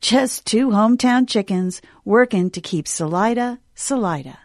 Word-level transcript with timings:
just 0.00 0.46
two 0.46 0.68
hometown 0.68 1.28
chickens 1.28 1.80
working 2.04 2.50
to 2.50 2.60
keep 2.60 2.86
Salida, 2.86 3.58
Salida. 3.74 4.38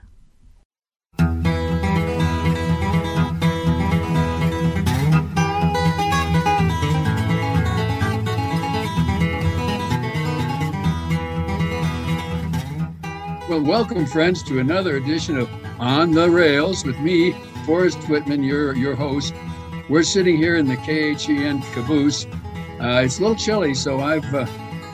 Well, 13.52 13.62
welcome, 13.62 14.06
friends, 14.06 14.42
to 14.44 14.60
another 14.60 14.96
edition 14.96 15.36
of 15.36 15.50
On 15.78 16.12
the 16.12 16.30
Rails 16.30 16.86
with 16.86 16.98
me, 17.00 17.34
Forrest 17.66 18.02
Whitman, 18.08 18.44
your, 18.44 18.74
your 18.76 18.96
host. 18.96 19.34
We're 19.90 20.04
sitting 20.04 20.38
here 20.38 20.56
in 20.56 20.68
the 20.68 20.78
KHEN 20.78 21.62
caboose. 21.74 22.26
Uh, 22.80 23.02
it's 23.04 23.20
a 23.20 23.22
little 23.22 23.36
chilly, 23.36 23.74
so 23.74 24.00
I've 24.00 24.24
uh, 24.34 24.46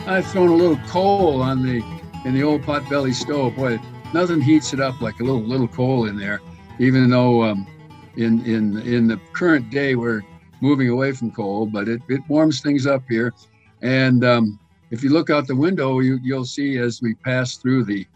I've 0.08 0.26
thrown 0.26 0.48
a 0.48 0.56
little 0.56 0.78
coal 0.88 1.42
on 1.42 1.64
the 1.64 1.84
in 2.24 2.34
the 2.34 2.42
old 2.42 2.62
potbelly 2.62 3.14
stove. 3.14 3.58
Boy, 3.58 3.78
nothing 4.14 4.40
heats 4.40 4.74
it 4.74 4.80
up 4.80 5.02
like 5.02 5.20
a 5.20 5.24
little 5.24 5.42
little 5.42 5.68
coal 5.68 6.06
in 6.06 6.16
there. 6.16 6.40
Even 6.80 7.10
though 7.10 7.44
um, 7.44 7.68
in 8.16 8.40
in 8.46 8.78
in 8.88 9.08
the 9.08 9.20
current 9.34 9.70
day 9.70 9.96
we're 9.96 10.22
moving 10.62 10.88
away 10.88 11.12
from 11.12 11.30
coal, 11.32 11.66
but 11.66 11.90
it, 11.90 12.02
it 12.08 12.22
warms 12.30 12.62
things 12.62 12.88
up 12.88 13.04
here. 13.10 13.34
And 13.82 14.24
um, 14.24 14.58
if 14.92 15.04
you 15.04 15.10
look 15.10 15.30
out 15.30 15.46
the 15.46 15.56
window, 15.56 16.00
you, 16.00 16.20
you'll 16.24 16.46
see 16.46 16.78
as 16.78 17.02
we 17.02 17.14
pass 17.16 17.58
through 17.58 17.84
the 17.84 18.08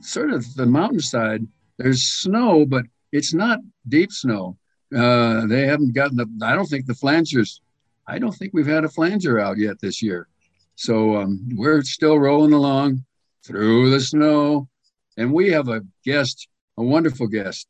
sort 0.00 0.32
of 0.32 0.54
the 0.56 0.66
mountainside, 0.66 1.46
there's 1.78 2.02
snow, 2.02 2.66
but 2.66 2.84
it's 3.12 3.32
not 3.32 3.60
deep 3.88 4.12
snow. 4.12 4.58
Uh, 4.94 5.46
they 5.46 5.66
haven't 5.66 5.94
gotten 5.94 6.18
the. 6.18 6.28
I 6.42 6.54
don't 6.54 6.66
think 6.68 6.84
the 6.84 6.92
flangers. 6.92 7.60
I 8.06 8.18
don't 8.18 8.32
think 8.32 8.52
we've 8.52 8.66
had 8.66 8.84
a 8.84 8.90
flanger 8.90 9.40
out 9.40 9.56
yet 9.56 9.80
this 9.80 10.02
year. 10.02 10.28
So 10.76 11.16
um, 11.16 11.48
we're 11.52 11.82
still 11.82 12.18
rolling 12.18 12.52
along 12.52 13.04
through 13.44 13.90
the 13.90 14.00
snow. 14.00 14.68
And 15.16 15.32
we 15.32 15.50
have 15.50 15.68
a 15.68 15.82
guest, 16.04 16.48
a 16.78 16.82
wonderful 16.82 17.26
guest. 17.26 17.66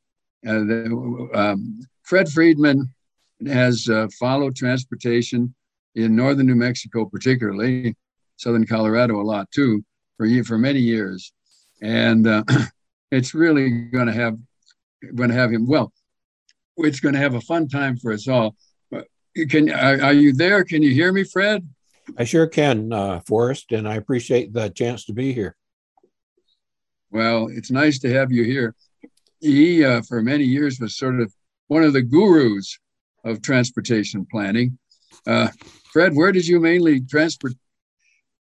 Uh, 0.47 0.61
the, 0.61 1.31
um, 1.35 1.81
Fred 2.05 2.29
Friedman 2.29 2.93
has 3.47 3.89
uh, 3.89 4.09
followed 4.19 4.57
transportation 4.57 5.55
in 5.95 6.15
northern 6.15 6.47
New 6.47 6.55
Mexico, 6.55 7.05
particularly 7.05 7.97
southern 8.37 8.67
Colorado, 8.67 9.21
a 9.21 9.23
lot 9.23 9.51
too, 9.51 9.85
for 10.17 10.27
for 10.45 10.59
many 10.59 10.81
years, 10.81 11.33
and 11.83 12.27
uh, 12.27 12.43
it's 13.11 13.35
really 13.35 13.71
going 13.71 14.07
to 14.07 14.13
have 14.13 14.37
going 15.15 15.31
to 15.31 15.35
have 15.35 15.53
him. 15.53 15.67
Well, 15.67 15.93
it's 16.79 17.01
going 17.01 17.15
to 17.15 17.21
have 17.21 17.35
a 17.35 17.41
fun 17.41 17.69
time 17.69 17.97
for 17.97 18.13
us 18.13 18.29
all. 18.29 18.57
Can 19.49 19.71
are, 19.71 20.03
are 20.03 20.13
you 20.13 20.33
there? 20.33 20.65
Can 20.65 20.83
you 20.83 20.91
hear 20.91 21.13
me, 21.13 21.25
Fred? 21.25 21.69
I 22.17 22.25
sure 22.25 22.47
can, 22.47 22.93
uh, 22.93 23.21
Forrest, 23.21 23.73
and 23.73 23.89
I 23.89 23.97
appreciate 23.97 24.53
the 24.53 24.69
chance 24.69 25.05
to 25.07 25.13
be 25.13 25.33
here. 25.33 25.57
Well, 27.11 27.49
it's 27.49 27.71
nice 27.71 27.99
to 28.01 28.13
have 28.13 28.31
you 28.31 28.45
here. 28.45 28.75
He, 29.41 29.85
uh, 29.85 30.03
for 30.03 30.23
many 30.23 30.45
years, 30.45 30.79
was 30.81 30.97
sort 30.97 31.21
of 31.21 31.33
one 31.69 31.83
of 31.83 31.93
the 31.93 32.03
gurus 32.03 32.79
of 33.25 33.43
transportation 33.43 34.27
planning. 34.31 34.79
Uh, 35.27 35.49
Fred, 35.93 36.15
where 36.15 36.33
did 36.33 36.47
you 36.47 36.61
mainly 36.61 37.01
transport? 37.01 37.55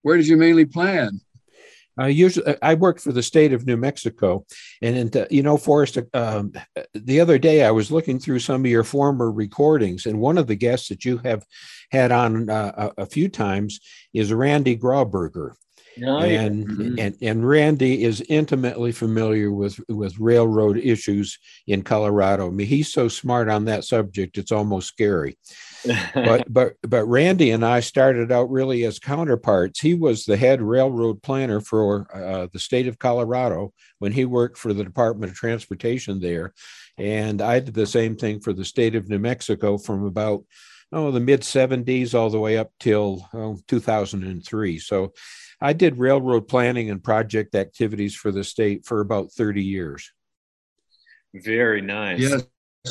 Where 0.02 0.16
did 0.16 0.26
you 0.26 0.36
mainly 0.36 0.64
plan? 0.64 1.20
Uh, 2.00 2.06
usually, 2.06 2.56
I 2.62 2.74
worked 2.74 3.00
for 3.00 3.12
the 3.12 3.22
state 3.22 3.52
of 3.52 3.66
New 3.66 3.76
Mexico, 3.76 4.46
and 4.80 5.14
uh, 5.16 5.26
you 5.30 5.42
know, 5.42 5.56
Forrest. 5.56 5.98
Um, 6.14 6.52
the 6.94 7.20
other 7.20 7.38
day, 7.38 7.64
I 7.64 7.70
was 7.70 7.92
looking 7.92 8.18
through 8.18 8.38
some 8.38 8.64
of 8.64 8.70
your 8.70 8.84
former 8.84 9.30
recordings, 9.30 10.06
and 10.06 10.18
one 10.18 10.38
of 10.38 10.46
the 10.46 10.56
guests 10.56 10.88
that 10.88 11.04
you 11.04 11.18
have 11.18 11.44
had 11.90 12.10
on 12.10 12.48
uh, 12.48 12.90
a, 12.96 13.02
a, 13.02 13.06
few 13.06 13.28
times 13.28 13.80
is 14.14 14.32
Randy 14.32 14.76
Grauberger. 14.76 15.52
And, 15.96 16.66
mm-hmm. 16.66 16.98
and 16.98 17.16
and 17.20 17.46
Randy 17.46 18.04
is 18.04 18.22
intimately 18.28 18.92
familiar 18.92 19.50
with 19.50 19.78
with 19.88 20.18
railroad 20.18 20.78
issues 20.78 21.38
in 21.66 21.82
Colorado. 21.82 22.48
I 22.48 22.50
mean, 22.50 22.66
he's 22.66 22.92
so 22.92 23.08
smart 23.08 23.48
on 23.48 23.66
that 23.66 23.84
subject; 23.84 24.38
it's 24.38 24.52
almost 24.52 24.88
scary. 24.88 25.36
but 26.14 26.44
but 26.52 26.74
but 26.82 27.04
Randy 27.06 27.50
and 27.50 27.64
I 27.64 27.80
started 27.80 28.32
out 28.32 28.50
really 28.50 28.84
as 28.84 28.98
counterparts. 28.98 29.80
He 29.80 29.94
was 29.94 30.24
the 30.24 30.36
head 30.36 30.62
railroad 30.62 31.22
planner 31.22 31.60
for 31.60 32.06
uh, 32.14 32.48
the 32.52 32.58
state 32.58 32.86
of 32.86 32.98
Colorado 32.98 33.72
when 33.98 34.12
he 34.12 34.24
worked 34.24 34.58
for 34.58 34.72
the 34.72 34.84
Department 34.84 35.32
of 35.32 35.36
Transportation 35.36 36.20
there, 36.20 36.54
and 36.96 37.42
I 37.42 37.60
did 37.60 37.74
the 37.74 37.86
same 37.86 38.16
thing 38.16 38.40
for 38.40 38.52
the 38.52 38.64
state 38.64 38.94
of 38.94 39.08
New 39.08 39.18
Mexico 39.18 39.76
from 39.76 40.06
about 40.06 40.44
oh 40.92 41.10
the 41.10 41.20
mid 41.20 41.40
70s 41.40 42.14
all 42.14 42.30
the 42.30 42.40
way 42.40 42.58
up 42.58 42.70
till 42.78 43.28
oh, 43.34 43.58
2003. 43.68 44.78
So 44.78 45.12
I 45.60 45.72
did 45.72 45.98
railroad 45.98 46.48
planning 46.48 46.90
and 46.90 47.02
project 47.02 47.54
activities 47.54 48.14
for 48.14 48.32
the 48.32 48.44
state 48.44 48.84
for 48.84 49.00
about 49.00 49.32
30 49.32 49.62
years. 49.62 50.12
Very 51.34 51.80
nice. 51.80 52.20
Yes. 52.20 52.42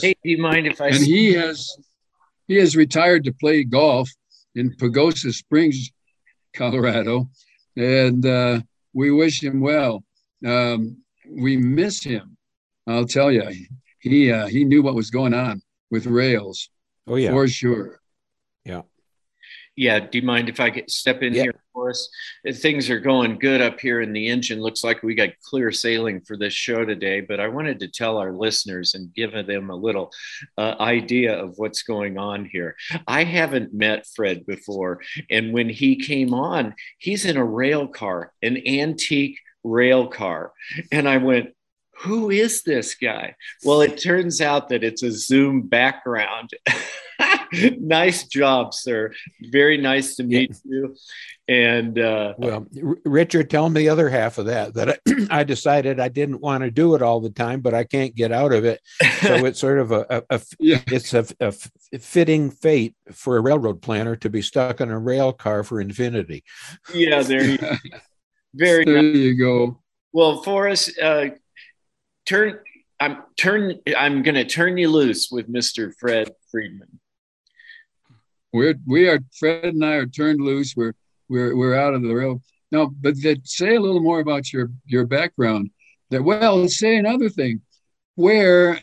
Hey, 0.01 0.15
do 0.23 0.29
you 0.29 0.37
mind 0.37 0.67
if 0.67 0.79
I? 0.79 0.87
And 0.87 1.05
he 1.05 1.33
has 1.33 1.75
he 2.47 2.55
has 2.55 2.75
retired 2.75 3.25
to 3.25 3.33
play 3.33 3.63
golf 3.63 4.09
in 4.55 4.75
Pagosa 4.75 5.33
Springs, 5.33 5.91
Colorado, 6.53 7.29
and 7.75 8.25
uh, 8.25 8.61
we 8.93 9.11
wish 9.11 9.43
him 9.43 9.59
well. 9.61 10.03
Um, 10.45 10.97
we 11.29 11.55
miss 11.57 12.01
him. 12.03 12.37
I'll 12.87 13.05
tell 13.05 13.31
you, 13.31 13.47
he 13.99 14.31
uh, 14.31 14.47
he 14.47 14.63
knew 14.63 14.81
what 14.81 14.95
was 14.95 15.11
going 15.11 15.33
on 15.33 15.61
with 15.91 16.07
rails. 16.07 16.69
Oh 17.07 17.15
yeah, 17.15 17.31
for 17.31 17.47
sure. 17.47 17.99
Yeah. 18.65 18.81
Yeah. 19.75 19.99
Do 19.99 20.17
you 20.17 20.25
mind 20.25 20.49
if 20.49 20.59
I 20.59 20.69
get 20.69 20.91
step 20.91 21.23
in 21.23 21.33
yeah. 21.33 21.43
here 21.43 21.55
for 21.73 21.89
us? 21.89 22.09
Things 22.55 22.89
are 22.89 22.99
going 22.99 23.39
good 23.39 23.61
up 23.61 23.79
here 23.79 24.01
in 24.01 24.13
the 24.13 24.27
engine. 24.27 24.61
Looks 24.61 24.83
like 24.83 25.01
we 25.01 25.15
got 25.15 25.29
clear 25.43 25.71
sailing 25.71 26.21
for 26.21 26.37
this 26.37 26.53
show 26.53 26.85
today. 26.85 27.21
But 27.21 27.39
I 27.39 27.47
wanted 27.47 27.79
to 27.79 27.87
tell 27.87 28.17
our 28.17 28.33
listeners 28.33 28.93
and 28.93 29.13
give 29.13 29.31
them 29.31 29.69
a 29.69 29.75
little 29.75 30.11
uh, 30.57 30.75
idea 30.79 31.41
of 31.41 31.57
what's 31.57 31.83
going 31.83 32.17
on 32.17 32.45
here. 32.45 32.75
I 33.07 33.23
haven't 33.23 33.73
met 33.73 34.05
Fred 34.07 34.45
before, 34.45 34.99
and 35.29 35.53
when 35.53 35.69
he 35.69 35.95
came 35.95 36.33
on, 36.33 36.75
he's 36.97 37.25
in 37.25 37.37
a 37.37 37.45
rail 37.45 37.87
car, 37.87 38.33
an 38.41 38.57
antique 38.67 39.39
rail 39.63 40.07
car, 40.07 40.51
and 40.91 41.07
I 41.07 41.17
went 41.17 41.53
who 42.01 42.29
is 42.29 42.63
this 42.63 42.95
guy? 42.95 43.35
Well, 43.63 43.81
it 43.81 44.01
turns 44.01 44.41
out 44.41 44.69
that 44.69 44.83
it's 44.83 45.03
a 45.03 45.11
Zoom 45.11 45.61
background. 45.61 46.49
nice 47.79 48.23
job, 48.27 48.73
sir. 48.73 49.11
Very 49.51 49.77
nice 49.77 50.15
to 50.15 50.23
meet 50.23 50.51
yeah. 50.65 50.71
you. 50.71 50.95
And 51.47 51.99
uh, 51.99 52.33
well, 52.37 52.65
R- 52.83 52.97
Richard, 53.05 53.49
tell 53.49 53.69
me 53.69 53.81
the 53.81 53.89
other 53.89 54.09
half 54.09 54.37
of 54.37 54.45
that. 54.45 54.73
That 54.73 54.89
I, 54.89 55.27
I, 55.41 55.43
decided 55.43 55.99
I 55.99 56.07
didn't 56.07 56.41
want 56.41 56.63
to 56.63 56.71
do 56.71 56.95
it 56.95 57.01
all 57.01 57.19
the 57.19 57.29
time, 57.29 57.61
but 57.61 57.73
I 57.73 57.83
can't 57.83 58.15
get 58.15 58.31
out 58.31 58.53
of 58.53 58.65
it. 58.65 58.79
So 59.21 59.35
it's 59.45 59.59
sort 59.59 59.79
of 59.79 59.91
a, 59.91 60.05
a, 60.09 60.23
a 60.29 60.41
yeah. 60.59 60.81
it's 60.87 61.13
a, 61.13 61.25
a 61.39 61.51
fitting 61.99 62.51
fate 62.51 62.95
for 63.11 63.37
a 63.37 63.41
railroad 63.41 63.81
planner 63.81 64.15
to 64.17 64.29
be 64.29 64.41
stuck 64.41 64.81
in 64.81 64.89
a 64.89 64.99
rail 64.99 65.33
car 65.33 65.63
for 65.63 65.81
infinity. 65.81 66.43
Yeah, 66.93 67.21
there 67.21 67.43
you. 67.43 67.57
go. 67.59 67.75
Very. 68.53 68.85
There 68.85 69.01
nice. 69.01 69.15
you 69.15 69.37
go. 69.37 69.81
Well, 70.13 70.43
Forrest, 70.43 70.99
uh, 71.01 71.27
turn. 72.25 72.59
I'm 72.99 73.23
turn. 73.37 73.79
I'm 73.97 74.23
going 74.23 74.35
to 74.35 74.45
turn 74.45 74.77
you 74.77 74.89
loose 74.89 75.29
with 75.31 75.51
Mr. 75.51 75.91
Fred 75.99 76.31
Friedman 76.51 76.99
we're 78.53 78.75
we 78.85 79.07
are 79.07 79.19
Fred 79.37 79.73
and 79.73 79.83
I 79.83 79.95
are 79.95 80.05
turned 80.05 80.41
loose. 80.41 80.75
We're 80.75 80.93
we're 81.29 81.55
we're 81.55 81.75
out 81.75 81.93
of 81.93 82.01
the 82.01 82.13
rail 82.13 82.41
now. 82.71 82.87
But 82.87 83.21
that, 83.23 83.47
say 83.47 83.75
a 83.75 83.79
little 83.79 84.01
more 84.01 84.19
about 84.19 84.51
your 84.51 84.71
your 84.85 85.05
background. 85.05 85.71
That 86.09 86.23
well, 86.23 86.67
say 86.67 86.97
another 86.97 87.29
thing, 87.29 87.61
where 88.15 88.81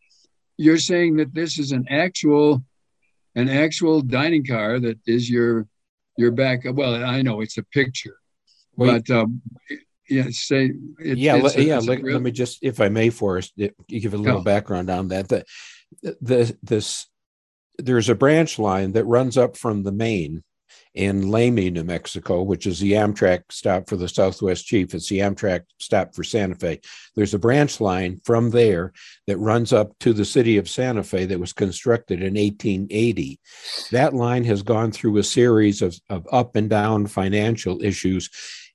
you're 0.56 0.78
saying 0.78 1.16
that 1.16 1.34
this 1.34 1.58
is 1.58 1.72
an 1.72 1.86
actual 1.88 2.62
an 3.34 3.48
actual 3.48 4.00
dining 4.00 4.44
car 4.44 4.78
that 4.80 4.98
is 5.06 5.28
your 5.28 5.66
your 6.16 6.30
back. 6.30 6.60
Well, 6.64 7.02
I 7.04 7.22
know 7.22 7.40
it's 7.40 7.58
a 7.58 7.62
picture, 7.62 8.18
well, 8.76 9.00
but 9.00 9.10
um, 9.10 9.40
yeah, 10.08 10.26
say 10.30 10.72
it, 10.98 11.18
yeah, 11.18 11.34
let, 11.34 11.56
a, 11.56 11.62
yeah. 11.62 11.78
Let, 11.78 12.02
real... 12.02 12.14
let, 12.14 12.22
me 12.22 12.30
just, 12.30 12.58
if 12.62 12.80
I 12.80 12.88
may, 12.88 13.10
Forrest, 13.10 13.52
you 13.56 13.70
give 13.88 14.14
a 14.14 14.18
little 14.18 14.40
oh. 14.40 14.44
background 14.44 14.90
on 14.90 15.08
that. 15.08 15.28
The, 15.28 15.44
the 16.02 16.56
this 16.62 17.06
there's 17.78 18.08
a 18.08 18.14
branch 18.14 18.58
line 18.58 18.92
that 18.92 19.04
runs 19.04 19.36
up 19.36 19.56
from 19.56 19.82
the 19.82 19.92
main 19.92 20.42
in 20.96 21.30
Lamy, 21.30 21.70
New 21.70 21.84
Mexico, 21.84 22.42
which 22.42 22.66
is 22.66 22.80
the 22.80 22.92
Amtrak 22.92 23.42
stop 23.50 23.86
for 23.86 23.96
the 23.96 24.08
Southwest 24.08 24.64
Chief. 24.64 24.94
It's 24.94 25.10
the 25.10 25.18
Amtrak 25.18 25.64
stop 25.78 26.14
for 26.14 26.24
Santa 26.24 26.54
Fe. 26.54 26.80
There's 27.14 27.34
a 27.34 27.38
branch 27.38 27.82
line 27.82 28.18
from 28.24 28.50
there 28.50 28.94
that 29.26 29.36
runs 29.36 29.74
up 29.74 29.92
to 30.00 30.14
the 30.14 30.24
city 30.24 30.56
of 30.56 30.70
Santa 30.70 31.04
Fe 31.04 31.26
that 31.26 31.38
was 31.38 31.52
constructed 31.52 32.20
in 32.20 32.34
1880. 32.34 33.38
That 33.92 34.14
line 34.14 34.44
has 34.44 34.62
gone 34.62 34.90
through 34.90 35.18
a 35.18 35.22
series 35.22 35.82
of, 35.82 35.98
of 36.08 36.26
up 36.32 36.56
and 36.56 36.70
down 36.70 37.06
financial 37.06 37.82
issues. 37.82 38.30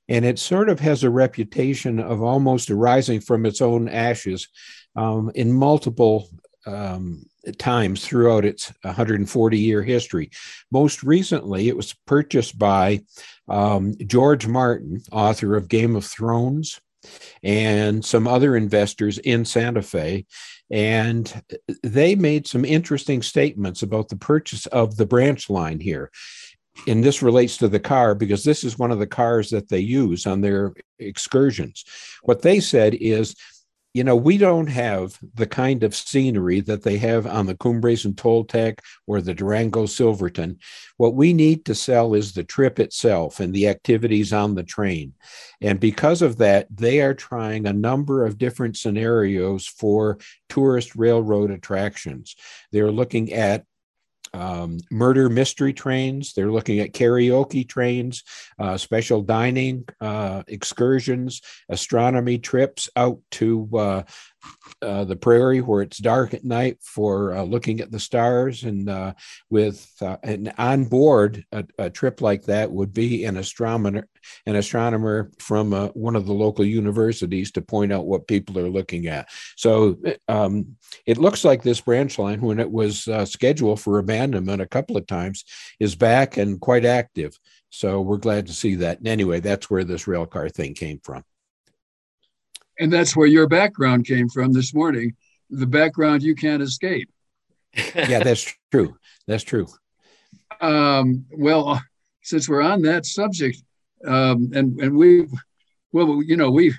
And 0.08 0.24
it 0.24 0.38
sort 0.38 0.68
of 0.68 0.80
has 0.80 1.04
a 1.04 1.10
reputation 1.10 2.00
of 2.00 2.22
almost 2.22 2.70
arising 2.70 3.20
from 3.20 3.46
its 3.46 3.60
own 3.60 3.88
ashes 3.88 4.48
um, 4.96 5.30
in 5.34 5.52
multiple 5.52 6.28
um, 6.66 7.24
times 7.58 8.06
throughout 8.06 8.44
its 8.44 8.72
140 8.82 9.58
year 9.58 9.82
history. 9.82 10.30
Most 10.70 11.02
recently, 11.02 11.68
it 11.68 11.76
was 11.76 11.94
purchased 12.06 12.58
by 12.58 13.02
um, 13.48 13.94
George 14.06 14.46
Martin, 14.46 15.02
author 15.10 15.56
of 15.56 15.68
Game 15.68 15.96
of 15.96 16.04
Thrones, 16.04 16.80
and 17.42 18.04
some 18.04 18.28
other 18.28 18.56
investors 18.56 19.18
in 19.18 19.44
Santa 19.44 19.82
Fe. 19.82 20.26
And 20.70 21.42
they 21.82 22.14
made 22.14 22.46
some 22.46 22.64
interesting 22.64 23.22
statements 23.22 23.82
about 23.82 24.08
the 24.08 24.16
purchase 24.16 24.66
of 24.66 24.96
the 24.96 25.06
branch 25.06 25.50
line 25.50 25.80
here. 25.80 26.10
And 26.86 27.04
this 27.04 27.22
relates 27.22 27.56
to 27.58 27.68
the 27.68 27.80
car 27.80 28.14
because 28.14 28.44
this 28.44 28.64
is 28.64 28.78
one 28.78 28.90
of 28.90 28.98
the 28.98 29.06
cars 29.06 29.50
that 29.50 29.68
they 29.68 29.78
use 29.78 30.26
on 30.26 30.40
their 30.40 30.72
excursions. 30.98 31.84
What 32.22 32.42
they 32.42 32.60
said 32.60 32.94
is 32.94 33.36
you 33.94 34.04
know, 34.04 34.16
we 34.16 34.38
don't 34.38 34.68
have 34.68 35.18
the 35.34 35.46
kind 35.46 35.82
of 35.82 35.94
scenery 35.94 36.60
that 36.60 36.82
they 36.82 36.96
have 36.96 37.26
on 37.26 37.44
the 37.44 37.56
Cumbres 37.56 38.06
and 38.06 38.16
Toltec 38.16 38.78
or 39.06 39.20
the 39.20 39.34
Durango 39.34 39.84
Silverton. 39.84 40.58
What 40.96 41.14
we 41.14 41.34
need 41.34 41.66
to 41.66 41.74
sell 41.74 42.14
is 42.14 42.32
the 42.32 42.42
trip 42.42 42.80
itself 42.80 43.38
and 43.38 43.52
the 43.52 43.68
activities 43.68 44.32
on 44.32 44.54
the 44.54 44.62
train. 44.62 45.12
And 45.60 45.78
because 45.78 46.22
of 46.22 46.38
that, 46.38 46.68
they 46.74 47.02
are 47.02 47.12
trying 47.12 47.66
a 47.66 47.72
number 47.72 48.24
of 48.24 48.38
different 48.38 48.78
scenarios 48.78 49.66
for 49.66 50.18
tourist 50.48 50.96
railroad 50.96 51.50
attractions. 51.50 52.34
They're 52.70 52.92
looking 52.92 53.34
at 53.34 53.66
um, 54.34 54.78
murder 54.90 55.28
mystery 55.28 55.72
trains. 55.72 56.32
They're 56.32 56.50
looking 56.50 56.80
at 56.80 56.92
karaoke 56.92 57.68
trains, 57.68 58.22
uh, 58.58 58.76
special 58.76 59.22
dining 59.22 59.84
uh, 60.00 60.42
excursions, 60.46 61.42
astronomy 61.68 62.38
trips 62.38 62.88
out 62.96 63.20
to 63.32 64.04
uh, 64.80 65.04
the 65.04 65.16
prairie 65.16 65.60
where 65.60 65.82
it's 65.82 65.98
dark 65.98 66.34
at 66.34 66.44
night 66.44 66.78
for 66.82 67.34
uh, 67.34 67.42
looking 67.42 67.80
at 67.80 67.90
the 67.90 68.00
stars 68.00 68.64
and 68.64 68.88
uh, 68.88 69.12
with 69.48 69.90
uh, 70.00 70.16
and 70.22 70.52
on 70.58 70.84
board 70.84 71.44
a, 71.52 71.64
a, 71.78 71.90
trip 71.90 72.20
like 72.20 72.42
that 72.44 72.70
would 72.70 72.92
be 72.92 73.24
an 73.24 73.36
astronomer 73.36 74.08
an 74.46 74.56
astronomer 74.56 75.30
from 75.38 75.72
uh, 75.72 75.88
one 75.88 76.16
of 76.16 76.26
the 76.26 76.32
local 76.32 76.64
universities 76.64 77.52
to 77.52 77.62
point 77.62 77.92
out 77.92 78.06
what 78.06 78.26
people 78.26 78.58
are 78.58 78.70
looking 78.70 79.06
at. 79.06 79.28
So 79.56 79.98
um, 80.28 80.76
it 81.06 81.18
looks 81.18 81.44
like 81.44 81.62
this 81.62 81.80
branch 81.80 82.18
line 82.18 82.40
when 82.40 82.58
it 82.58 82.70
was 82.70 83.08
uh, 83.08 83.24
scheduled 83.24 83.80
for 83.80 83.98
abandonment 83.98 84.62
a 84.62 84.66
couple 84.66 84.96
of 84.96 85.06
times 85.06 85.44
is 85.80 85.94
back 85.94 86.36
and 86.36 86.60
quite 86.60 86.84
active. 86.84 87.38
So 87.70 88.00
we're 88.00 88.18
glad 88.18 88.46
to 88.46 88.52
see 88.52 88.76
that. 88.76 88.98
And 88.98 89.08
anyway 89.08 89.40
that's 89.40 89.70
where 89.70 89.84
this 89.84 90.06
rail 90.06 90.26
car 90.26 90.48
thing 90.48 90.74
came 90.74 91.00
from 91.02 91.24
and 92.78 92.92
that's 92.92 93.16
where 93.16 93.26
your 93.26 93.46
background 93.46 94.06
came 94.06 94.28
from 94.28 94.52
this 94.52 94.74
morning 94.74 95.14
the 95.50 95.66
background 95.66 96.22
you 96.22 96.34
can't 96.34 96.62
escape 96.62 97.10
yeah 97.94 98.22
that's 98.22 98.52
true 98.70 98.96
that's 99.26 99.44
true 99.44 99.66
um, 100.60 101.24
well 101.32 101.80
since 102.22 102.48
we're 102.48 102.62
on 102.62 102.82
that 102.82 103.04
subject 103.06 103.62
um, 104.06 104.50
and 104.54 104.78
and 104.80 104.96
we 104.96 105.26
well 105.92 106.22
you 106.22 106.36
know 106.36 106.50
we 106.50 106.74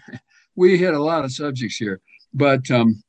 we 0.56 0.78
hit 0.78 0.94
a 0.94 1.04
lot 1.04 1.26
of 1.26 1.32
subjects 1.32 1.78
here 1.78 2.00
but 2.34 2.70
um, 2.72 3.04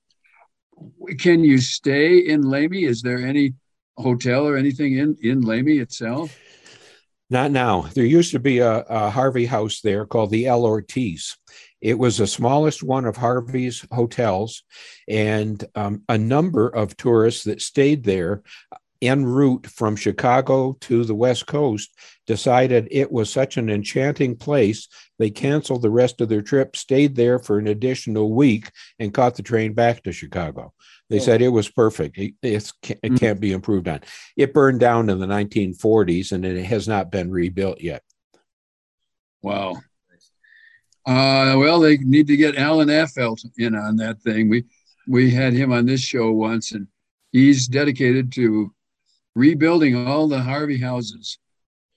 can 1.19 1.45
you 1.45 1.59
stay 1.59 2.19
in 2.19 2.43
Lamy? 2.43 2.85
Is 2.85 3.03
there 3.03 3.19
any 3.19 3.55
hotel 3.97 4.47
or 4.47 4.57
anything 4.57 4.99
in 4.99 5.17
in 5.23 5.41
Lamy 5.41 5.79
itself? 5.79 6.39
Not 7.31 7.51
now. 7.51 7.83
There 7.95 8.05
used 8.05 8.33
to 8.33 8.39
be 8.39 8.59
a, 8.59 8.81
a 8.81 9.11
Harvey 9.11 9.47
house 9.47 9.81
there 9.81 10.07
called 10.07 10.31
the 10.31 10.47
El 10.47 10.65
Ortiz. 10.65 11.37
It 11.85 11.99
was 11.99 12.17
the 12.17 12.27
smallest 12.27 12.83
one 12.83 13.05
of 13.05 13.19
Harvey's 13.19 13.85
hotels, 13.93 14.63
and 15.07 15.63
um, 15.75 16.03
a 16.09 16.17
number 16.17 16.67
of 16.67 16.97
tourists 16.97 17.45
that 17.45 17.61
stayed 17.61 18.05
there 18.05 18.43
en 19.03 19.27
route 19.27 19.67
from 19.67 19.95
Chicago 19.95 20.79
to 20.81 21.05
the 21.05 21.15
West 21.15 21.47
Coast 21.47 21.95
decided 22.27 22.89
it 22.91 23.13
was 23.13 23.29
such 23.31 23.59
an 23.59 23.69
enchanting 23.69 24.35
place. 24.35 24.89
They 25.19 25.29
canceled 25.29 25.83
the 25.83 25.91
rest 25.91 26.23
of 26.23 26.31
their 26.31 26.41
trip, 26.41 26.75
stayed 26.75 27.17
there 27.17 27.39
for 27.39 27.59
an 27.59 27.67
additional 27.67 28.33
week, 28.33 28.71
and 28.99 29.13
caught 29.13 29.35
the 29.35 29.43
train 29.43 29.75
back 29.75 30.03
to 30.05 30.13
Chicago. 30.13 30.73
They 31.11 31.21
oh. 31.21 31.23
said 31.23 31.43
it 31.43 31.49
was 31.49 31.69
perfect. 31.69 32.17
It, 32.17 32.33
it 32.43 32.73
mm. 32.83 33.21
can't 33.21 33.41
be 33.41 33.53
improved 33.53 33.89
on. 33.89 34.01
It 34.39 34.55
burned 34.55 34.81
down 34.81 35.11
in 35.11 35.19
the 35.19 35.27
1940s 35.27 36.33
and 36.33 36.47
it 36.47 36.65
has 36.65 36.89
not 36.89 37.11
been 37.11 37.31
rebuilt 37.31 37.83
yet. 37.83 38.03
Wow. 39.43 39.77
Uh, 41.07 41.57
well, 41.59 41.81
they 41.81 41.99
need 41.99 42.27
to 42.27 42.37
get 42.37 42.57
Alan 42.57 42.89
Affeldt 42.89 43.45
in 43.59 43.75
on 43.75 43.97
that 43.97 44.21
thing. 44.23 44.49
We 44.49 44.65
we 45.07 45.31
had 45.31 45.53
him 45.53 45.73
on 45.73 45.87
this 45.87 46.01
show 46.01 46.33
once, 46.33 46.73
and 46.73 46.87
he's 47.33 47.67
dedicated 47.69 48.33
to 48.33 48.73
rebuilding 49.35 50.07
all 50.07 50.29
the 50.29 50.41
Harvey 50.41 50.79
houses, 50.79 51.39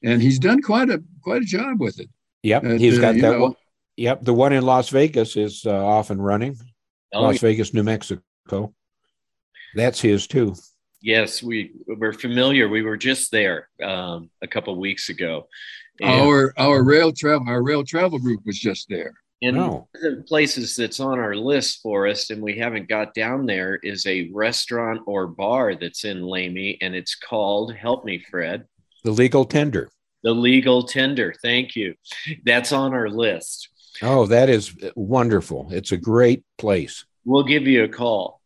and 0.04 0.22
he's 0.22 0.40
done 0.40 0.62
quite 0.62 0.90
a 0.90 1.02
quite 1.22 1.42
a 1.42 1.46
job 1.46 1.80
with 1.80 2.00
it. 2.00 2.10
Yep, 2.44 2.64
At, 2.66 2.80
he's 2.80 3.00
got 3.00 3.16
uh, 3.16 3.22
that 3.22 3.22
know, 3.22 3.40
one. 3.40 3.56
Yep, 3.96 4.24
the 4.24 4.34
one 4.34 4.54
in 4.54 4.64
Las 4.64 4.90
Vegas 4.90 5.38
is 5.38 5.66
uh, 5.66 5.86
off 5.86 6.10
and 6.10 6.24
running. 6.24 6.58
Oh, 7.14 7.22
Las 7.24 7.36
yeah. 7.36 7.50
Vegas, 7.50 7.74
New 7.74 7.84
Mexico. 7.84 8.74
That's 9.76 10.02
his 10.02 10.28
too. 10.28 10.56
Yes, 11.02 11.42
we 11.42 11.72
we're 11.88 12.14
familiar. 12.14 12.68
We 12.68 12.82
were 12.82 12.98
just 12.98 13.32
there 13.32 13.70
um, 13.84 14.30
a 14.42 14.48
couple 14.48 14.78
weeks 14.80 15.10
ago, 15.10 15.48
our 16.04 16.54
our 16.58 16.84
rail 16.84 17.12
travel 17.12 17.48
our 17.48 17.64
rail 17.64 17.84
travel 17.84 18.20
group 18.20 18.42
was 18.46 18.60
just 18.60 18.88
there. 18.90 19.14
And 19.42 19.58
oh. 19.60 19.88
the 19.94 20.24
places 20.28 20.76
that's 20.76 21.00
on 21.00 21.20
our 21.20 21.36
list 21.36 21.82
for 21.84 22.08
us, 22.08 22.32
and 22.32 22.42
we 22.42 22.58
haven't 22.58 22.90
got 22.90 23.14
down 23.14 23.46
there, 23.46 23.76
is 23.84 24.08
a 24.08 24.32
restaurant 24.34 25.02
or 25.06 25.28
bar 25.28 25.76
that's 25.76 26.06
in 26.06 26.24
Lamy, 26.24 26.80
and 26.82 26.96
it's 26.96 27.14
called 27.14 27.76
Help 27.76 28.04
Me, 28.04 28.18
Fred. 28.32 28.66
The 29.04 29.12
Legal 29.12 29.46
Tender. 29.46 29.90
The 30.24 30.34
Legal 30.34 30.84
Tender. 30.84 31.36
Thank 31.44 31.76
you. 31.76 31.94
That's 32.46 32.72
on 32.72 32.96
our 32.96 33.10
list. 33.10 33.70
Oh, 34.02 34.26
that 34.26 34.50
is 34.50 34.76
wonderful. 34.96 35.68
It's 35.72 35.92
a 35.92 35.98
great 35.98 36.44
place. 36.58 37.06
We'll 37.24 37.44
give 37.44 37.68
you 37.68 37.84
a 37.84 37.90
call 37.90 38.37